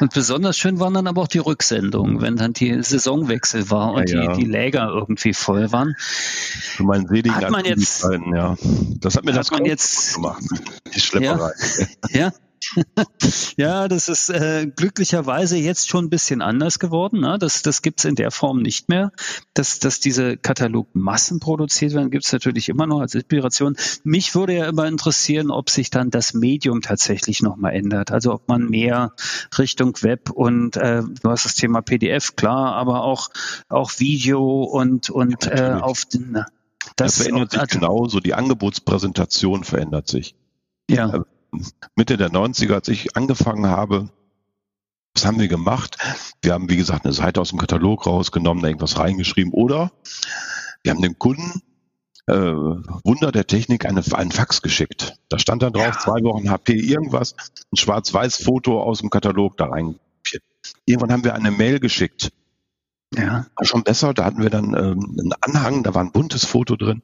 [0.00, 4.10] Und besonders schön waren dann aber auch die Rücksendungen, wenn dann die Saisonwechsel war und
[4.10, 4.34] ja, ja.
[4.34, 5.94] Die, die Läger irgendwie voll waren.
[5.98, 7.83] Für meinen seligen hat man jetzt,
[8.34, 8.56] ja.
[9.00, 10.42] Das hat mir hat das man jetzt gemacht.
[10.94, 11.52] Die Schlepperei.
[12.10, 12.32] Ja, ja.
[13.56, 17.20] ja, das ist äh, glücklicherweise jetzt schon ein bisschen anders geworden.
[17.20, 17.36] Ne?
[17.38, 19.12] Das, das gibt's in der Form nicht mehr.
[19.54, 23.76] Dass, dass diese Katalogmassen produziert werden, gibt's natürlich immer noch als Inspiration.
[24.02, 28.10] Mich würde ja immer interessieren, ob sich dann das Medium tatsächlich nochmal ändert.
[28.10, 29.12] Also ob man mehr
[29.56, 33.30] Richtung Web und äh, du hast das Thema PDF, klar, aber auch,
[33.68, 36.44] auch Video und, und ja, äh, auf den.
[36.96, 40.34] Das, das verändert sich also, genauso, die Angebotspräsentation verändert sich.
[40.88, 41.14] Ja.
[41.14, 41.20] Äh,
[41.94, 44.10] Mitte der 90er, als ich angefangen habe,
[45.14, 45.96] was haben wir gemacht?
[46.42, 49.92] Wir haben, wie gesagt, eine Seite aus dem Katalog rausgenommen, da irgendwas reingeschrieben oder
[50.82, 51.62] wir haben dem Kunden
[52.26, 55.16] äh, Wunder der Technik eine, einen Fax geschickt.
[55.28, 55.98] Da stand dann drauf, ja.
[55.98, 57.36] zwei Wochen HP irgendwas,
[57.72, 59.98] ein Schwarz-Weiß-Foto aus dem Katalog da rein.
[60.84, 62.32] Irgendwann haben wir eine Mail geschickt.
[63.16, 63.46] Ja.
[63.56, 66.76] War schon besser, da hatten wir dann ähm, einen Anhang, da war ein buntes Foto
[66.76, 67.02] drin.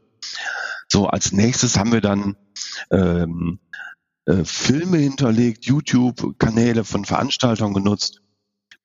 [0.89, 2.37] So, als nächstes haben wir dann
[2.91, 3.61] ähm,
[4.27, 8.23] äh, Filme hinterlegt, YouTube-Kanäle von Veranstaltungen genutzt.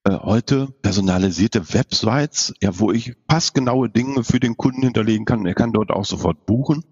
[0.03, 5.45] Äh, heute personalisierte Websites, ja, wo ich passgenaue Dinge für den Kunden hinterlegen kann.
[5.45, 6.83] Er kann dort auch sofort buchen.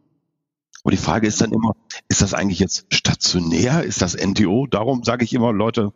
[0.84, 1.76] Und die Frage ist dann immer,
[2.10, 3.84] ist das eigentlich jetzt stationär?
[3.84, 4.68] Ist das NTO?
[4.68, 5.94] Darum sage ich immer, Leute,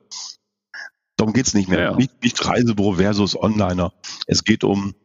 [1.17, 1.79] darum geht's nicht mehr.
[1.79, 1.95] Ja.
[1.95, 3.91] Nicht, nicht Reisebüro versus Onliner.
[4.27, 4.95] Es geht um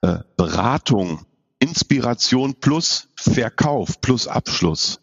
[0.00, 1.26] äh, Beratung,
[1.58, 5.01] Inspiration plus Verkauf plus Abschluss.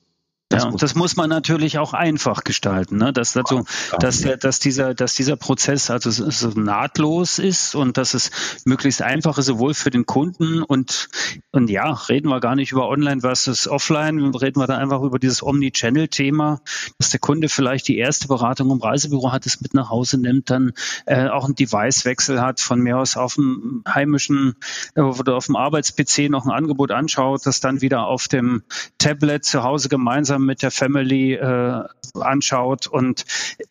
[0.50, 3.14] Das ja, das muss man natürlich auch einfach gestalten, ne?
[3.14, 3.66] dass, also,
[4.00, 8.32] dass, der, dass, dieser, dass dieser Prozess also so nahtlos ist und dass es
[8.66, 11.10] möglichst einfach ist, sowohl für den Kunden und,
[11.52, 15.20] und ja, reden wir gar nicht über Online versus Offline, reden wir da einfach über
[15.20, 16.62] dieses Omni-Channel-Thema,
[16.98, 20.50] dass der Kunde vielleicht die erste Beratung im Reisebüro hat, es mit nach Hause nimmt,
[20.50, 20.74] dann
[21.06, 24.56] äh, auch einen Device-Wechsel hat, von mir aus auf dem heimischen
[24.96, 28.64] äh, oder auf dem Arbeits-PC noch ein Angebot anschaut, das dann wieder auf dem
[28.98, 31.84] Tablet zu Hause gemeinsam gemeinsam mit der Family äh,
[32.20, 33.26] anschaut und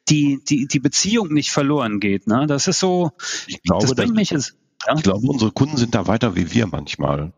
[0.08, 2.26] die, die, die Beziehung nicht verloren geht.
[2.26, 2.46] Ne?
[2.46, 3.12] Das ist so,
[3.46, 4.54] ich glaube, das bringt mich ins,
[4.86, 4.94] ja?
[4.96, 7.32] Ich glaube, unsere Kunden sind da weiter wie wir manchmal.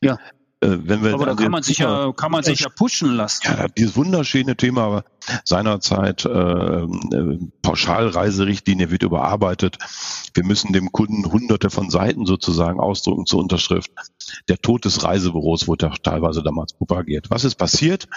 [0.00, 0.18] Ja.
[0.64, 3.42] Äh, wenn wir Aber da kann man sich ja, kann man sich ja pushen lassen.
[3.44, 5.04] Ja, dieses wunderschöne Thema
[5.44, 9.78] seinerzeit äh, äh, Pauschalreiserichtlinie wird überarbeitet.
[10.32, 13.90] Wir müssen dem Kunden hunderte von Seiten sozusagen ausdrucken zur Unterschrift.
[14.48, 17.30] Der Tod des Reisebüros wurde ja teilweise damals propagiert.
[17.30, 18.08] Was ist passiert?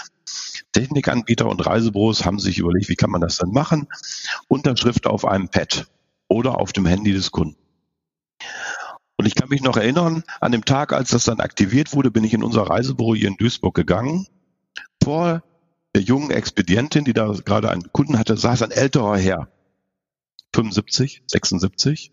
[0.71, 3.87] Technikanbieter und Reisebüros haben sich überlegt, wie kann man das dann machen?
[4.47, 5.87] Unterschrift auf einem Pad
[6.29, 7.57] oder auf dem Handy des Kunden.
[9.17, 12.23] Und ich kann mich noch erinnern, an dem Tag, als das dann aktiviert wurde, bin
[12.23, 14.27] ich in unser Reisebüro hier in Duisburg gegangen.
[15.03, 15.43] Vor
[15.95, 19.49] der jungen Expedientin, die da gerade einen Kunden hatte, saß ein älterer Herr.
[20.53, 22.11] 75, 76.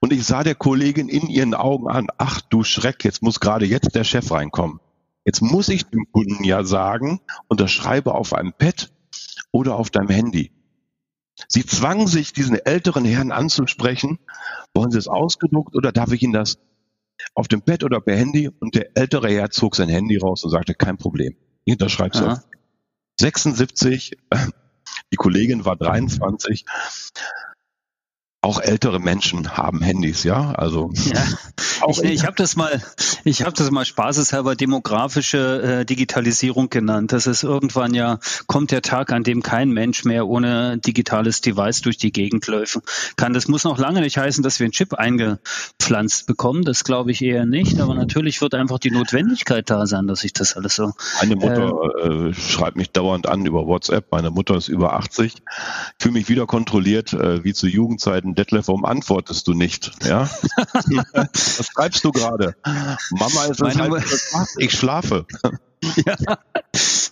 [0.00, 3.66] Und ich sah der Kollegin in ihren Augen an, ach du Schreck, jetzt muss gerade
[3.66, 4.80] jetzt der Chef reinkommen.
[5.24, 8.92] Jetzt muss ich dem Kunden ja sagen, unterschreibe auf einem Pad
[9.52, 10.50] oder auf deinem Handy.
[11.54, 14.18] Sie zwang sich, diesen älteren Herrn anzusprechen.
[14.72, 16.58] Wollen Sie es ausgedruckt oder darf ich Ihnen das
[17.34, 18.48] auf dem Pad oder per Handy?
[18.48, 21.36] Und der ältere Herr zog sein Handy raus und sagte, kein Problem.
[21.64, 22.48] Ich unterschreibe es.
[23.20, 24.16] 76,
[25.12, 26.64] die Kollegin war 23
[28.42, 30.50] auch ältere Menschen haben Handys, ja.
[30.50, 31.22] Also ja.
[31.88, 32.82] ich, ich habe das mal,
[33.24, 37.12] ich habe das mal spaßeshalber demografische äh, Digitalisierung genannt.
[37.12, 38.18] Das ist irgendwann ja
[38.48, 42.82] kommt der Tag, an dem kein Mensch mehr ohne digitales Device durch die Gegend laufen
[43.16, 43.32] kann.
[43.32, 46.64] Das muss noch lange nicht heißen, dass wir einen Chip eingepflanzt bekommen.
[46.64, 47.80] Das glaube ich eher nicht.
[47.80, 50.92] Aber natürlich wird einfach die Notwendigkeit da sein, dass ich das alles so.
[51.20, 51.72] Meine Mutter
[52.02, 54.06] äh, äh, schreibt mich dauernd an über WhatsApp.
[54.10, 55.34] Meine Mutter ist über 80.
[55.34, 55.42] Ich
[56.00, 59.92] fühle mich wieder kontrolliert, äh, wie zu Jugendzeiten Detlef, warum antwortest du nicht?
[60.04, 60.28] Ja?
[61.12, 62.54] Was schreibst du gerade?
[63.10, 64.04] Mama ist es halt,
[64.58, 65.26] ich schlafe.
[66.06, 66.16] Ja.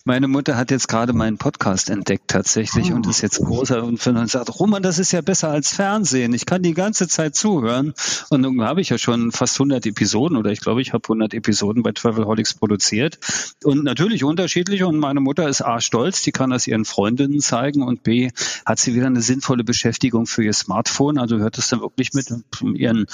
[0.04, 4.58] Meine Mutter hat jetzt gerade meinen Podcast entdeckt tatsächlich und ist jetzt großer und sagt,
[4.58, 6.32] Roman, das ist ja besser als Fernsehen.
[6.32, 7.92] Ich kann die ganze Zeit zuhören.
[8.30, 11.34] Und nun habe ich ja schon fast 100 Episoden oder ich glaube, ich habe 100
[11.34, 13.18] Episoden bei Travelholics produziert.
[13.62, 17.82] Und natürlich unterschiedlich und meine Mutter ist A stolz, die kann das ihren Freundinnen zeigen
[17.82, 18.30] und B
[18.64, 21.18] hat sie wieder eine sinnvolle Beschäftigung für ihr Smartphone.
[21.18, 23.06] Also hört es dann wirklich mit ihren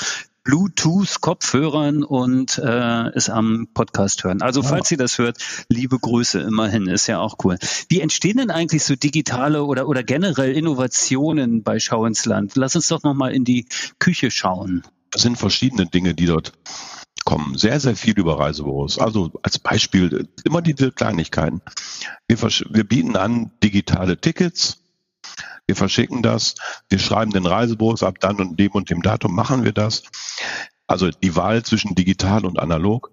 [0.47, 4.43] Bluetooth-Kopfhörern und äh, es am Podcast hören.
[4.43, 5.39] Also falls ihr das hört,
[5.69, 7.59] liebe Grüße immerhin, ist ja auch cool.
[7.89, 12.53] Wie entstehen denn eigentlich so digitale oder, oder generell Innovationen bei Schau ins Land?
[12.55, 13.67] Lass uns doch nochmal in die
[13.99, 14.85] Küche schauen.
[15.11, 16.53] Das sind verschiedene Dinge, die dort
[17.25, 17.59] kommen.
[17.59, 19.01] Sehr, sehr viel über Reisebüros.
[19.01, 21.61] Also als Beispiel immer diese Kleinigkeiten.
[22.29, 24.79] Wir, wir bieten an digitale Tickets
[25.67, 26.55] wir verschicken das,
[26.89, 30.05] wir schreiben den Reisebüros ab dann und dem und dem Datum machen wir das.
[30.87, 33.11] Also die Wahl zwischen digital und analog.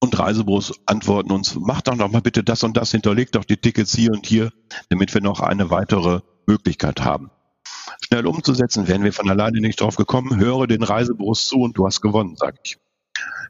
[0.00, 3.56] Und Reisebüros antworten uns, macht doch noch mal bitte das und das, hinterlegt doch die
[3.56, 4.52] Tickets hier und hier,
[4.88, 7.30] damit wir noch eine weitere Möglichkeit haben.
[8.04, 10.38] Schnell umzusetzen, wären wir von alleine nicht drauf gekommen.
[10.38, 12.78] Höre den Reisebüros zu und du hast gewonnen, sage ich.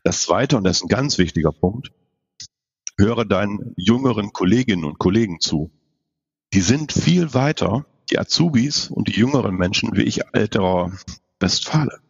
[0.05, 1.91] Das zweite, und das ist ein ganz wichtiger Punkt,
[2.97, 5.71] höre deinen jüngeren Kolleginnen und Kollegen zu
[6.57, 10.91] die sind viel weiter, die Azubis und die jüngeren Menschen, wie ich älterer
[11.39, 12.01] Westfale.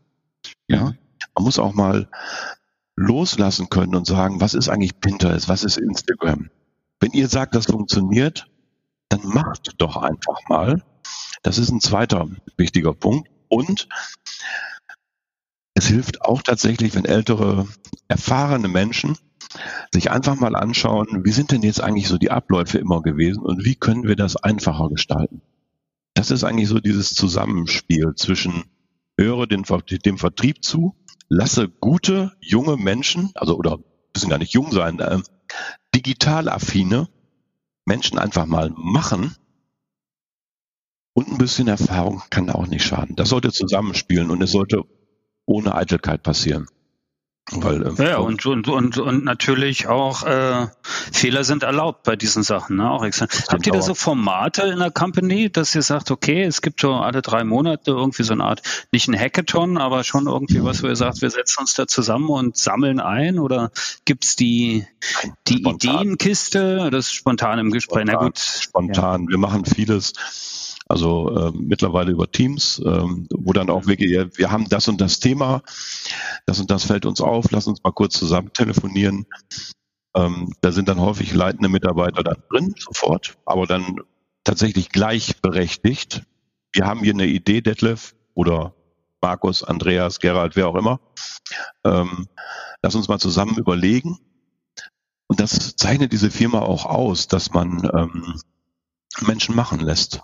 [0.69, 0.95] Ja,
[1.35, 2.09] man muss auch mal
[2.95, 6.49] loslassen können und sagen, was ist eigentlich Pinterest, was ist Instagram?
[7.01, 8.47] Wenn ihr sagt, das funktioniert,
[9.09, 10.85] dann macht doch einfach mal.
[11.43, 13.29] Das ist ein zweiter wichtiger Punkt.
[13.49, 13.89] Und
[15.75, 17.67] es hilft auch tatsächlich, wenn ältere,
[18.07, 19.19] erfahrene Menschen
[19.93, 23.65] sich einfach mal anschauen, wie sind denn jetzt eigentlich so die Abläufe immer gewesen und
[23.65, 25.43] wie können wir das einfacher gestalten.
[26.15, 28.65] Das ist eigentlich so dieses Zusammenspiel zwischen
[29.19, 29.65] höre den,
[30.05, 30.95] dem Vertrieb zu,
[31.29, 33.79] lasse gute, junge Menschen, also oder
[34.15, 35.21] müssen gar nicht jung sein, äh,
[35.95, 37.09] digital affine
[37.85, 39.37] Menschen einfach mal machen
[41.15, 43.17] und ein bisschen Erfahrung kann auch nicht schaden.
[43.17, 44.83] Das sollte zusammenspielen und es sollte
[45.47, 46.67] ohne Eitelkeit passieren.
[47.53, 52.43] Weil, äh, ja, und, und, und, und natürlich auch äh, Fehler sind erlaubt bei diesen
[52.43, 52.77] Sachen.
[52.77, 52.91] Ne?
[52.91, 53.29] Auch extra.
[53.49, 56.95] Habt ihr da so Formate in der Company, dass ihr sagt, okay, es gibt so
[56.95, 60.89] alle drei Monate irgendwie so eine Art, nicht ein Hackathon, aber schon irgendwie was, wo
[60.89, 63.39] ihr sagt, wir setzen uns da zusammen und sammeln ein?
[63.39, 63.71] Oder
[64.05, 64.85] gibt's die,
[65.47, 66.91] die Ideenkiste?
[66.91, 68.09] Das ist spontan im Gespräch.
[68.09, 68.39] Spontan, Na gut.
[68.39, 69.23] Spontan.
[69.23, 69.29] Ja.
[69.29, 70.15] Wir machen vieles
[70.89, 75.19] also äh, mittlerweile über Teams, ähm, wo dann auch wirklich, wir haben das und das
[75.19, 75.63] Thema,
[76.47, 79.27] das und das fällt uns auf, lass uns mal kurz zusammen telefonieren.
[80.15, 83.97] Ähm, da sind dann häufig leitende Mitarbeiter dann drin, sofort, aber dann
[84.45, 86.23] tatsächlich gleichberechtigt.
[86.73, 88.75] Wir haben hier eine Idee, Detlef oder
[89.21, 91.01] Markus, Andreas, Gerald, wer auch immer.
[91.85, 92.29] Ähm,
[92.83, 94.21] lass uns mal zusammen überlegen.
[95.27, 98.41] Und das zeichnet diese Firma auch aus, dass man ähm,
[99.27, 100.23] Menschen machen lässt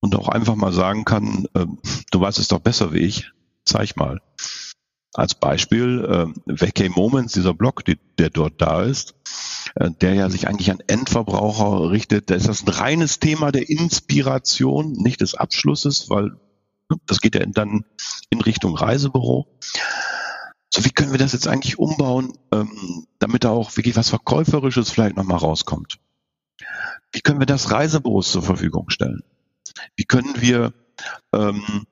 [0.00, 1.66] und auch einfach mal sagen kann, äh,
[2.10, 3.32] du weißt es doch besser wie ich,
[3.64, 4.20] zeig mal.
[5.14, 9.14] Als Beispiel äh, Vacay Moments, dieser Blog, die, der dort da ist,
[9.74, 13.68] äh, der ja sich eigentlich an Endverbraucher richtet, da ist das ein reines Thema der
[13.68, 16.36] Inspiration, nicht des Abschlusses, weil
[16.90, 17.84] ne, das geht ja dann
[18.30, 19.48] in Richtung Reisebüro.
[20.70, 24.90] So, wie können wir das jetzt eigentlich umbauen, ähm, damit da auch wirklich was Verkäuferisches
[24.90, 25.98] vielleicht nochmal rauskommt?
[27.10, 29.22] Wie können wir das Reisebüros zur Verfügung stellen?
[29.96, 30.72] Wie können wir
[31.32, 31.86] ähm,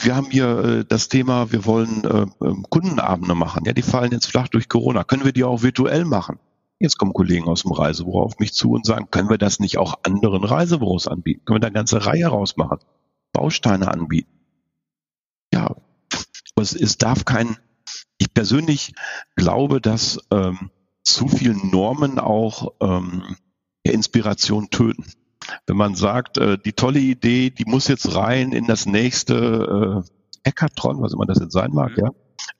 [0.00, 2.26] wir haben hier äh, das Thema, wir wollen äh,
[2.68, 3.64] Kundenabende machen.
[3.64, 5.04] Ja, die fallen jetzt flach durch Corona.
[5.04, 6.38] Können wir die auch virtuell machen?
[6.80, 9.78] Jetzt kommen Kollegen aus dem Reisebüro auf mich zu und sagen, können wir das nicht
[9.78, 11.44] auch anderen Reisebüros anbieten?
[11.44, 12.78] Können wir da eine ganze Reihe rausmachen?
[13.32, 14.30] Bausteine anbieten?
[15.52, 15.76] Ja,
[16.56, 17.56] es, es darf kein,
[18.18, 18.94] ich persönlich
[19.36, 20.70] glaube, dass ähm,
[21.04, 23.36] zu viel Normen auch ähm,
[23.84, 25.04] Inspiration töten
[25.66, 30.04] wenn man sagt, äh, die tolle Idee, die muss jetzt rein in das nächste
[30.44, 32.04] äh, Hackathon, was immer das jetzt sein mag, mhm.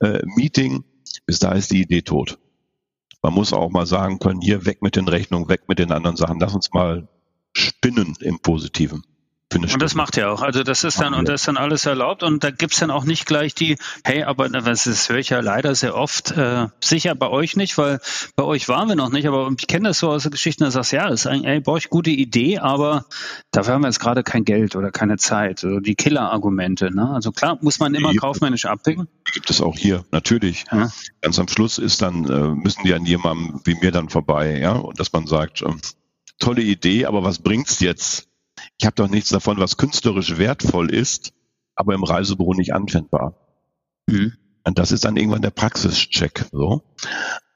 [0.01, 0.85] ja, äh, Meeting,
[1.27, 2.39] bis da ist die Idee tot.
[3.23, 6.17] Man muss auch mal sagen können, hier weg mit den Rechnungen, weg mit den anderen
[6.17, 7.09] Sachen, lass uns mal
[7.53, 9.03] spinnen im Positiven
[9.55, 10.43] und das macht er auch.
[10.43, 13.05] Also das ist dann, und das ist dann alles erlaubt und da gibt's dann auch
[13.05, 17.29] nicht gleich die, hey, aber das, höre ich ja leider sehr oft, äh, sicher bei
[17.29, 18.01] euch nicht, weil
[18.37, 20.71] bei euch waren wir noch nicht, aber ich kenne das so aus der Geschichte, da
[20.71, 23.07] sagst ja, das ist ein, ey, bei euch gute Idee, aber
[23.51, 25.65] dafür haben wir jetzt gerade kein Geld oder keine Zeit.
[25.65, 26.95] Also die Killer-Argumente.
[26.95, 27.11] Ne?
[27.11, 29.09] Also klar, muss man immer kaufmännisch abwägen.
[29.33, 30.65] Gibt es auch hier, natürlich.
[30.71, 30.91] Ja.
[31.21, 34.73] Ganz am Schluss ist dann, äh, müssen die an jemandem wie mir dann vorbei, ja,
[34.73, 35.73] und dass man sagt, äh,
[36.39, 38.29] tolle Idee, aber was bringt's jetzt?
[38.85, 41.33] Ich habe doch nichts davon, was künstlerisch wertvoll ist,
[41.75, 43.35] aber im Reisebüro nicht anwendbar.
[44.07, 44.35] Mhm.
[44.63, 46.45] Und das ist dann irgendwann der Praxischeck.
[46.53, 46.83] So.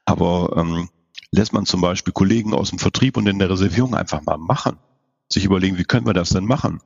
[0.05, 0.89] Aber ähm,
[1.29, 4.77] lässt man zum Beispiel Kollegen aus dem Vertrieb und in der Reservierung einfach mal machen,
[5.31, 6.81] sich überlegen, wie können wir das denn machen?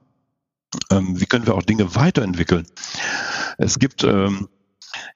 [0.91, 2.67] Ähm, wie können wir auch Dinge weiterentwickeln?
[3.57, 4.49] Es gibt ähm,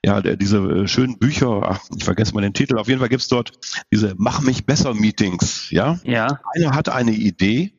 [0.06, 3.28] ja diese äh, schönen Bücher, ach, ich vergesse mal den Titel, auf jeden Fall gibt's
[3.28, 3.52] dort
[3.92, 5.70] diese Mach mich besser Meetings.
[5.70, 6.00] Ja?
[6.06, 6.40] ja.
[6.56, 7.74] Einer hat eine Idee,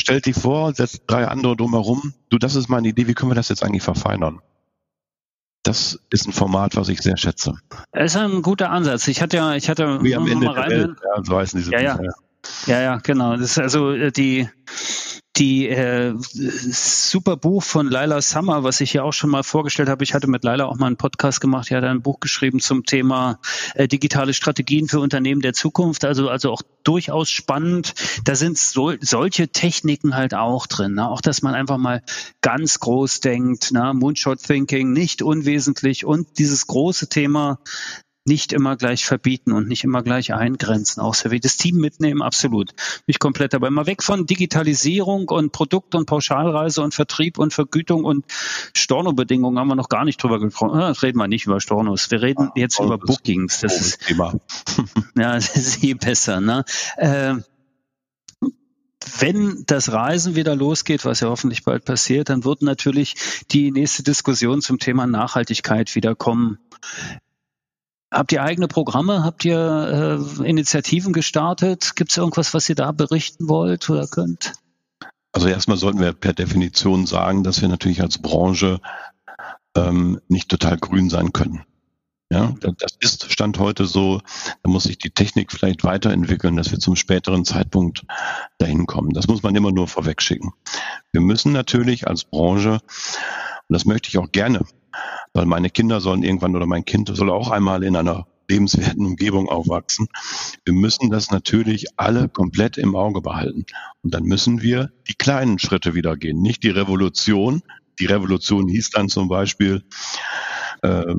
[0.00, 2.14] stellt die vor, setzt drei andere drumherum.
[2.28, 4.40] Du, das ist meine Idee, wie können wir das jetzt eigentlich verfeinern?
[5.62, 7.54] Das ist ein Format, was ich sehr schätze.
[7.92, 9.06] Das ist ein guter Ansatz.
[9.08, 11.80] Ich hatte ja, ich hatte wie am Ende der Welt, ja, so heißen diese ja,
[11.80, 11.98] ja.
[12.66, 13.36] ja, ja, genau.
[13.36, 14.48] Das ist also äh, die
[15.36, 20.02] die äh, super Buch von Laila Summer, was ich ja auch schon mal vorgestellt habe.
[20.02, 21.70] Ich hatte mit Laila auch mal einen Podcast gemacht.
[21.70, 23.38] Die hat ein Buch geschrieben zum Thema
[23.74, 26.04] äh, digitale Strategien für Unternehmen der Zukunft.
[26.04, 27.94] Also also auch durchaus spannend.
[28.24, 30.94] Da sind so, solche Techniken halt auch drin.
[30.94, 31.08] Ne?
[31.08, 32.02] Auch dass man einfach mal
[32.40, 33.92] ganz groß denkt, ne?
[33.94, 37.60] Moonshot Thinking, nicht unwesentlich und dieses große Thema
[38.30, 41.00] nicht immer gleich verbieten und nicht immer gleich eingrenzen.
[41.00, 42.70] Auch sehr das Team mitnehmen, absolut.
[43.08, 43.70] Nicht komplett dabei.
[43.70, 48.24] Mal weg von Digitalisierung und Produkt- und Pauschalreise und Vertrieb und Vergütung und
[48.76, 50.78] Storno-Bedingungen haben wir noch gar nicht drüber gesprochen.
[50.78, 52.08] Das ah, reden wir nicht über Stornos.
[52.12, 53.60] Wir reden jetzt über Bookings.
[53.60, 54.32] Das ist, Thema.
[55.16, 56.40] ja, das ist eh besser.
[56.40, 56.64] Ne?
[56.98, 57.34] Äh,
[59.18, 63.16] wenn das Reisen wieder losgeht, was ja hoffentlich bald passiert, dann wird natürlich
[63.50, 66.58] die nächste Diskussion zum Thema Nachhaltigkeit wieder kommen.
[68.12, 69.22] Habt ihr eigene Programme?
[69.22, 71.94] Habt ihr äh, Initiativen gestartet?
[71.94, 74.54] Gibt es irgendwas, was ihr da berichten wollt oder könnt?
[75.32, 78.80] Also erstmal sollten wir per Definition sagen, dass wir natürlich als Branche
[79.76, 81.64] ähm, nicht total grün sein können.
[82.32, 84.20] Ja, das ist Stand heute so.
[84.62, 88.04] Da muss sich die Technik vielleicht weiterentwickeln, dass wir zum späteren Zeitpunkt
[88.58, 89.12] dahin kommen.
[89.12, 90.52] Das muss man immer nur vorwegschicken.
[91.10, 92.80] Wir müssen natürlich als Branche, und
[93.74, 94.64] das möchte ich auch gerne
[95.32, 99.48] weil meine Kinder sollen irgendwann oder mein Kind soll auch einmal in einer lebenswerten Umgebung
[99.48, 100.08] aufwachsen.
[100.64, 103.64] Wir müssen das natürlich alle komplett im Auge behalten.
[104.02, 107.62] Und dann müssen wir die kleinen Schritte wieder gehen, nicht die Revolution.
[108.00, 109.84] Die Revolution hieß dann zum Beispiel,
[110.82, 111.14] äh,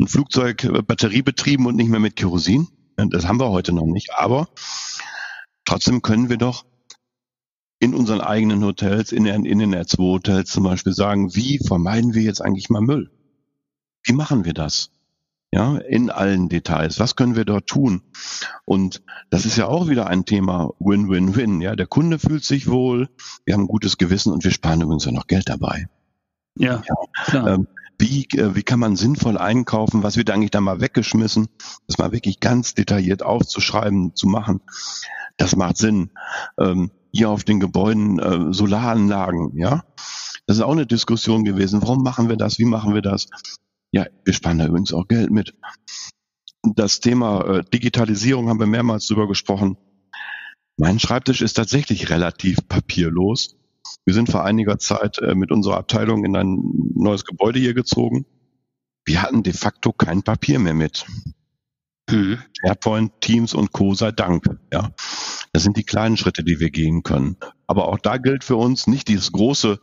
[0.00, 2.68] ein Flugzeug äh, batteriebetrieben und nicht mehr mit Kerosin.
[2.96, 4.14] Das haben wir heute noch nicht.
[4.16, 4.48] Aber
[5.64, 6.64] trotzdem können wir doch
[7.80, 12.22] in unseren eigenen Hotels, in den, in den R2-Hotels zum Beispiel sagen, wie vermeiden wir
[12.22, 13.10] jetzt eigentlich mal Müll?
[14.02, 14.90] Wie machen wir das?
[15.50, 17.00] Ja, in allen Details.
[17.00, 18.02] Was können wir dort tun?
[18.66, 21.62] Und das ist ja auch wieder ein Thema Win-Win-Win.
[21.62, 23.08] Ja, der Kunde fühlt sich wohl,
[23.46, 25.88] wir haben ein gutes Gewissen und wir sparen übrigens ja noch Geld dabei.
[26.56, 26.94] Ja, ja.
[27.24, 27.46] klar.
[27.48, 27.68] Ähm,
[27.98, 30.02] wie, äh, wie kann man sinnvoll einkaufen?
[30.02, 31.48] Was wird eigentlich da mal weggeschmissen?
[31.86, 34.60] Das mal wirklich ganz detailliert aufzuschreiben, zu machen.
[35.36, 36.10] Das macht Sinn.
[36.58, 39.84] Ähm, hier auf den Gebäuden äh, Solaranlagen, ja.
[40.46, 41.82] Das ist auch eine Diskussion gewesen.
[41.82, 42.58] Warum machen wir das?
[42.58, 43.28] Wie machen wir das?
[43.92, 45.54] Ja, wir sparen da übrigens auch Geld mit.
[46.62, 49.76] Das Thema äh, Digitalisierung haben wir mehrmals drüber gesprochen.
[50.78, 53.56] Mein Schreibtisch ist tatsächlich relativ papierlos.
[54.04, 56.58] Wir sind vor einiger Zeit äh, mit unserer Abteilung in ein
[56.94, 58.26] neues Gebäude hier gezogen.
[59.04, 61.06] Wir hatten de facto kein Papier mehr mit.
[62.10, 62.38] Mhm.
[62.60, 63.94] SharePoint, Teams und Co.
[63.94, 64.44] sei Dank.
[64.72, 64.92] Ja,
[65.58, 67.36] das sind die kleinen Schritte, die wir gehen können.
[67.66, 69.80] Aber auch da gilt für uns nicht dieses große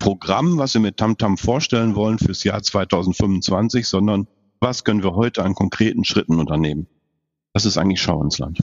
[0.00, 4.26] Programm, was wir mit TamTam vorstellen wollen fürs Jahr 2025, sondern
[4.58, 6.88] was können wir heute an konkreten Schritten unternehmen?
[7.52, 8.58] Das ist eigentlich Schau ins Land.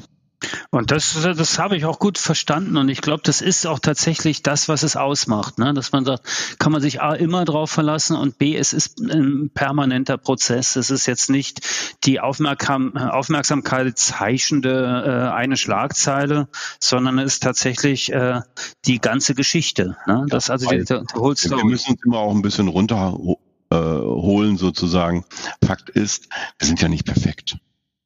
[0.70, 4.44] Und das, das habe ich auch gut verstanden und ich glaube, das ist auch tatsächlich
[4.44, 5.74] das, was es ausmacht, ne?
[5.74, 6.24] dass man sagt,
[6.60, 10.76] kann man sich A immer drauf verlassen und B, es ist ein permanenter Prozess.
[10.76, 11.62] Es ist jetzt nicht
[12.04, 16.48] die Aufmerksam Aufmerksamkeit zeichende äh, eine Schlagzeile,
[16.80, 18.42] sondern es ist tatsächlich äh,
[18.86, 19.98] die ganze Geschichte.
[20.08, 20.26] Ne?
[20.30, 21.62] Das also die, die Whole Story.
[21.62, 25.26] Wir müssen uns immer auch ein bisschen runterholen sozusagen.
[25.64, 26.28] Fakt ist,
[26.60, 27.58] wir sind ja nicht perfekt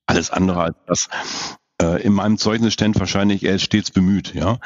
[0.09, 4.59] alles andere als das, äh, in meinem Zeugnis stand wahrscheinlich, er ist stets bemüht, ja.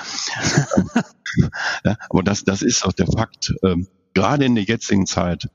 [1.85, 3.53] ja aber das, das ist auch der Fakt.
[3.63, 5.49] Ähm, gerade in der jetzigen Zeit,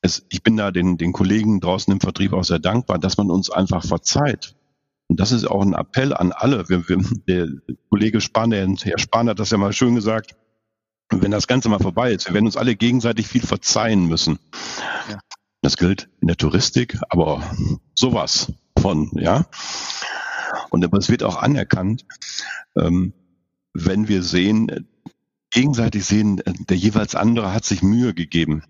[0.00, 3.30] es, ich bin da den, den Kollegen draußen im Vertrieb auch sehr dankbar, dass man
[3.30, 4.54] uns einfach verzeiht.
[5.08, 6.68] Und das ist auch ein Appell an alle.
[6.68, 7.48] Wir, wir, der
[7.90, 10.34] Kollege Spahn, der Herr Spahn hat das ja mal schön gesagt,
[11.10, 14.38] wenn das Ganze mal vorbei ist, wir werden uns alle gegenseitig viel verzeihen müssen.
[15.08, 15.20] Ja.
[15.62, 17.42] Das gilt in der Touristik, aber
[17.94, 19.46] sowas von, ja.
[20.70, 22.04] Und aber es wird auch anerkannt,
[22.76, 23.12] ähm,
[23.72, 24.88] wenn wir sehen,
[25.50, 28.62] gegenseitig sehen, der jeweils andere hat sich Mühe gegeben.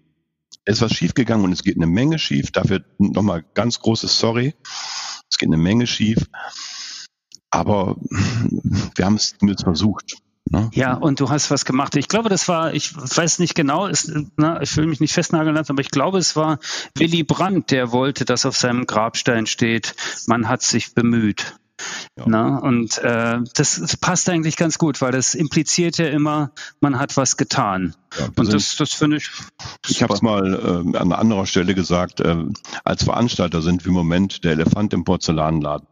[0.65, 2.51] Es ist was schiefgegangen und es geht eine Menge schief.
[2.51, 4.55] Dafür nochmal ganz großes Sorry.
[5.31, 6.27] Es geht eine Menge schief.
[7.51, 7.97] Aber
[8.97, 10.17] wir haben es zumindest versucht.
[10.51, 10.71] Ne?
[10.75, 11.97] Ja, und du hast was gemacht.
[11.97, 15.57] Ich glaube, das war, ich weiß nicht genau, ist, na, ich will mich nicht festnageln
[15.57, 16.61] lassen, aber ich glaube, es war
[16.97, 19.95] Willy Brandt, der wollte, dass auf seinem Grabstein steht,
[20.27, 21.57] man hat sich bemüht.
[22.17, 22.25] Ja.
[22.27, 27.17] Na, und äh, das, passt eigentlich ganz gut, weil das impliziert ja immer, man hat
[27.17, 27.95] was getan.
[28.19, 29.31] Ja, und das, das finde ich.
[29.89, 30.55] Ich habe es mal
[30.95, 32.37] äh, an anderer Stelle gesagt, äh,
[32.85, 35.87] als Veranstalter sind wir im Moment der Elefant im Porzellanladen.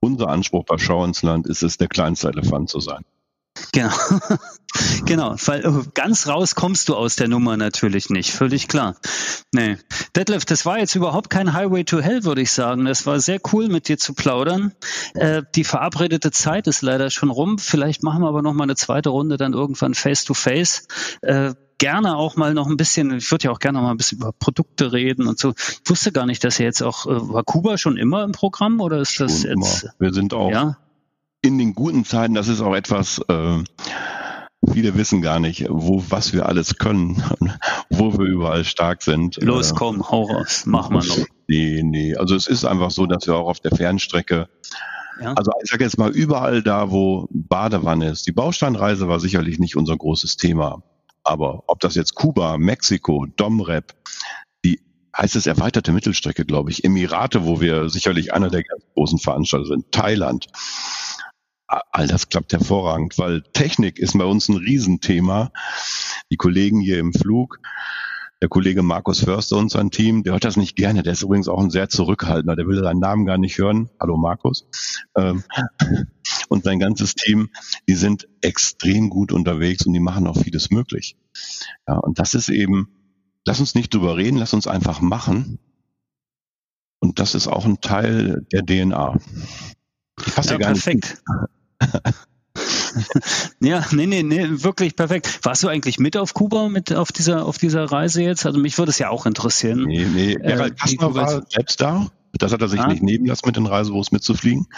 [0.00, 3.04] Unser Anspruch bei Schau ins Land ist es, der kleinste Elefant zu sein.
[3.72, 3.90] Genau.
[5.06, 8.96] genau, weil äh, ganz raus kommst du aus der Nummer natürlich nicht, völlig klar.
[9.52, 9.76] Nee.
[10.16, 12.84] Detlef, das war jetzt überhaupt kein Highway to Hell, würde ich sagen.
[12.84, 14.72] Das war sehr cool, mit dir zu plaudern.
[15.14, 17.58] Äh, die verabredete Zeit ist leider schon rum.
[17.58, 20.86] Vielleicht machen wir aber noch mal eine zweite Runde dann irgendwann face to face.
[21.22, 23.96] Äh, gerne auch mal noch ein bisschen, ich würde ja auch gerne noch mal ein
[23.96, 25.54] bisschen über Produkte reden und so.
[25.56, 28.80] Ich wusste gar nicht, dass ihr jetzt auch, äh, war Kuba schon immer im Programm
[28.80, 29.82] oder ist das schon jetzt?
[29.82, 29.94] Immer.
[29.98, 30.76] Wir sind auch ja?
[31.42, 33.58] In den guten Zeiten, das ist auch etwas, äh,
[34.72, 37.22] viele wissen gar nicht, wo, was wir alles können,
[37.90, 39.36] wo wir überall stark sind.
[39.42, 41.18] Los, äh, komm, hau raus, mach mal noch.
[41.48, 44.48] Nee, nee, also es ist einfach so, dass wir auch auf der Fernstrecke
[45.20, 45.34] ja.
[45.34, 48.26] Also ich sage jetzt mal überall da, wo Badewanne ist.
[48.26, 50.82] Die Bausteinreise war sicherlich nicht unser großes Thema.
[51.22, 53.94] Aber ob das jetzt Kuba, Mexiko, Domrep,
[54.64, 54.80] die
[55.16, 59.66] heißt es erweiterte Mittelstrecke, glaube ich, Emirate, wo wir sicherlich einer der ganz großen Veranstalter
[59.66, 60.46] sind, Thailand
[61.70, 65.52] all das klappt hervorragend, weil Technik ist bei uns ein Riesenthema.
[66.30, 67.60] Die Kollegen hier im Flug,
[68.42, 71.02] der Kollege Markus Förster und sein Team, der hört das nicht gerne.
[71.02, 72.56] Der ist übrigens auch ein sehr zurückhaltender.
[72.56, 73.90] Der will seinen Namen gar nicht hören.
[74.00, 74.66] Hallo Markus.
[75.16, 75.44] Ähm,
[76.48, 77.50] und sein ganzes Team,
[77.88, 81.16] die sind extrem gut unterwegs und die machen auch vieles möglich.
[81.86, 82.88] Ja, und das ist eben,
[83.44, 85.58] lass uns nicht drüber reden, lass uns einfach machen.
[86.98, 89.18] Und das ist auch ein Teil der DNA.
[90.36, 91.22] ja, perfekt.
[93.60, 95.40] ja, nee, nee, nee, wirklich perfekt.
[95.42, 98.46] Warst du eigentlich mit auf Kuba, mit auf dieser, auf dieser Reise jetzt?
[98.46, 99.84] Also mich würde es ja auch interessieren.
[99.84, 102.08] Nee, nee, Gerald äh, Kastner war selbst da.
[102.32, 102.86] Das hat er sich ah.
[102.86, 104.68] nicht nehmen lassen, mit den Reisebüros mitzufliegen.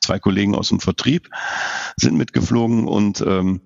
[0.00, 1.30] Zwei Kollegen aus dem Vertrieb
[1.96, 3.60] sind mitgeflogen und ähm,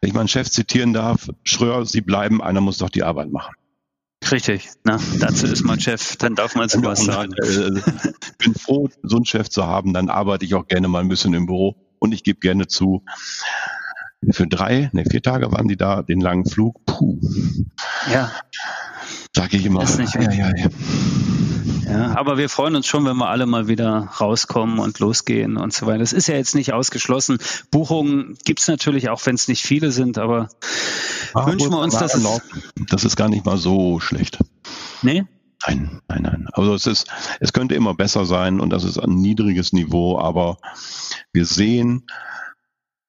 [0.00, 3.54] wenn ich meinen Chef zitieren darf, Schröer, Sie bleiben, einer muss doch die Arbeit machen.
[4.30, 7.32] Richtig, na, dazu ist man Chef, dann darf man sowas sagen.
[7.42, 11.00] Ich äh, bin froh, so einen Chef zu haben, dann arbeite ich auch gerne mal
[11.00, 11.76] ein bisschen im Büro
[12.06, 13.04] und ich gebe gerne zu,
[14.30, 17.20] für drei, ne, vier Tage waren die da, den langen Flug, puh.
[18.10, 18.32] Ja.
[19.34, 19.82] Sage ich immer.
[19.82, 20.68] Ist nicht ja, ja, ja.
[21.88, 25.72] Ja, aber wir freuen uns schon, wenn wir alle mal wieder rauskommen und losgehen und
[25.72, 25.98] so weiter.
[25.98, 27.38] Das ist ja jetzt nicht ausgeschlossen.
[27.70, 30.48] Buchungen gibt's natürlich auch, wenn es nicht viele sind, aber
[31.34, 32.40] ah, wünschen wir uns, dass es...
[32.88, 34.38] Das ist gar nicht mal so schlecht.
[35.02, 35.26] Nee?
[35.66, 36.48] Nein, nein, nein.
[36.52, 37.08] Also es ist,
[37.40, 40.58] es könnte immer besser sein und das ist ein niedriges Niveau, aber
[41.32, 42.06] wir sehen,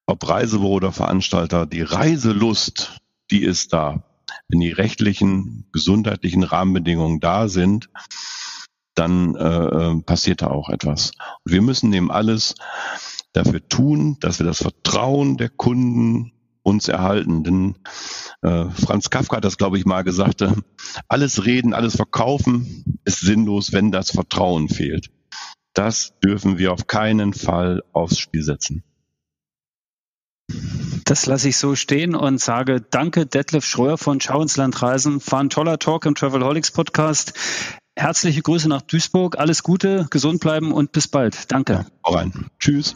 [0.05, 4.03] ob Reisebüro oder Veranstalter, die Reiselust, die ist da.
[4.47, 7.89] Wenn die rechtlichen, gesundheitlichen Rahmenbedingungen da sind,
[8.95, 11.11] dann äh, äh, passiert da auch etwas.
[11.43, 12.55] Und wir müssen dem alles
[13.33, 16.31] dafür tun, dass wir das Vertrauen der Kunden
[16.67, 17.43] uns erhalten.
[17.43, 17.75] Denn
[18.41, 20.51] äh, Franz Kafka hat das, glaube ich, mal gesagt, äh,
[21.07, 25.09] alles reden, alles verkaufen ist sinnlos, wenn das Vertrauen fehlt.
[25.73, 28.83] Das dürfen wir auf keinen Fall aufs Spiel setzen.
[31.05, 35.21] Das lasse ich so stehen und sage Danke, Detlef Schröer von Schau ins Land Reisen.
[35.27, 37.33] War ein toller Talk im Travelholics Podcast.
[37.95, 39.37] Herzliche Grüße nach Duisburg.
[39.37, 41.51] Alles Gute, gesund bleiben und bis bald.
[41.51, 41.85] Danke.
[42.05, 42.49] Ja, rein.
[42.59, 42.95] Tschüss.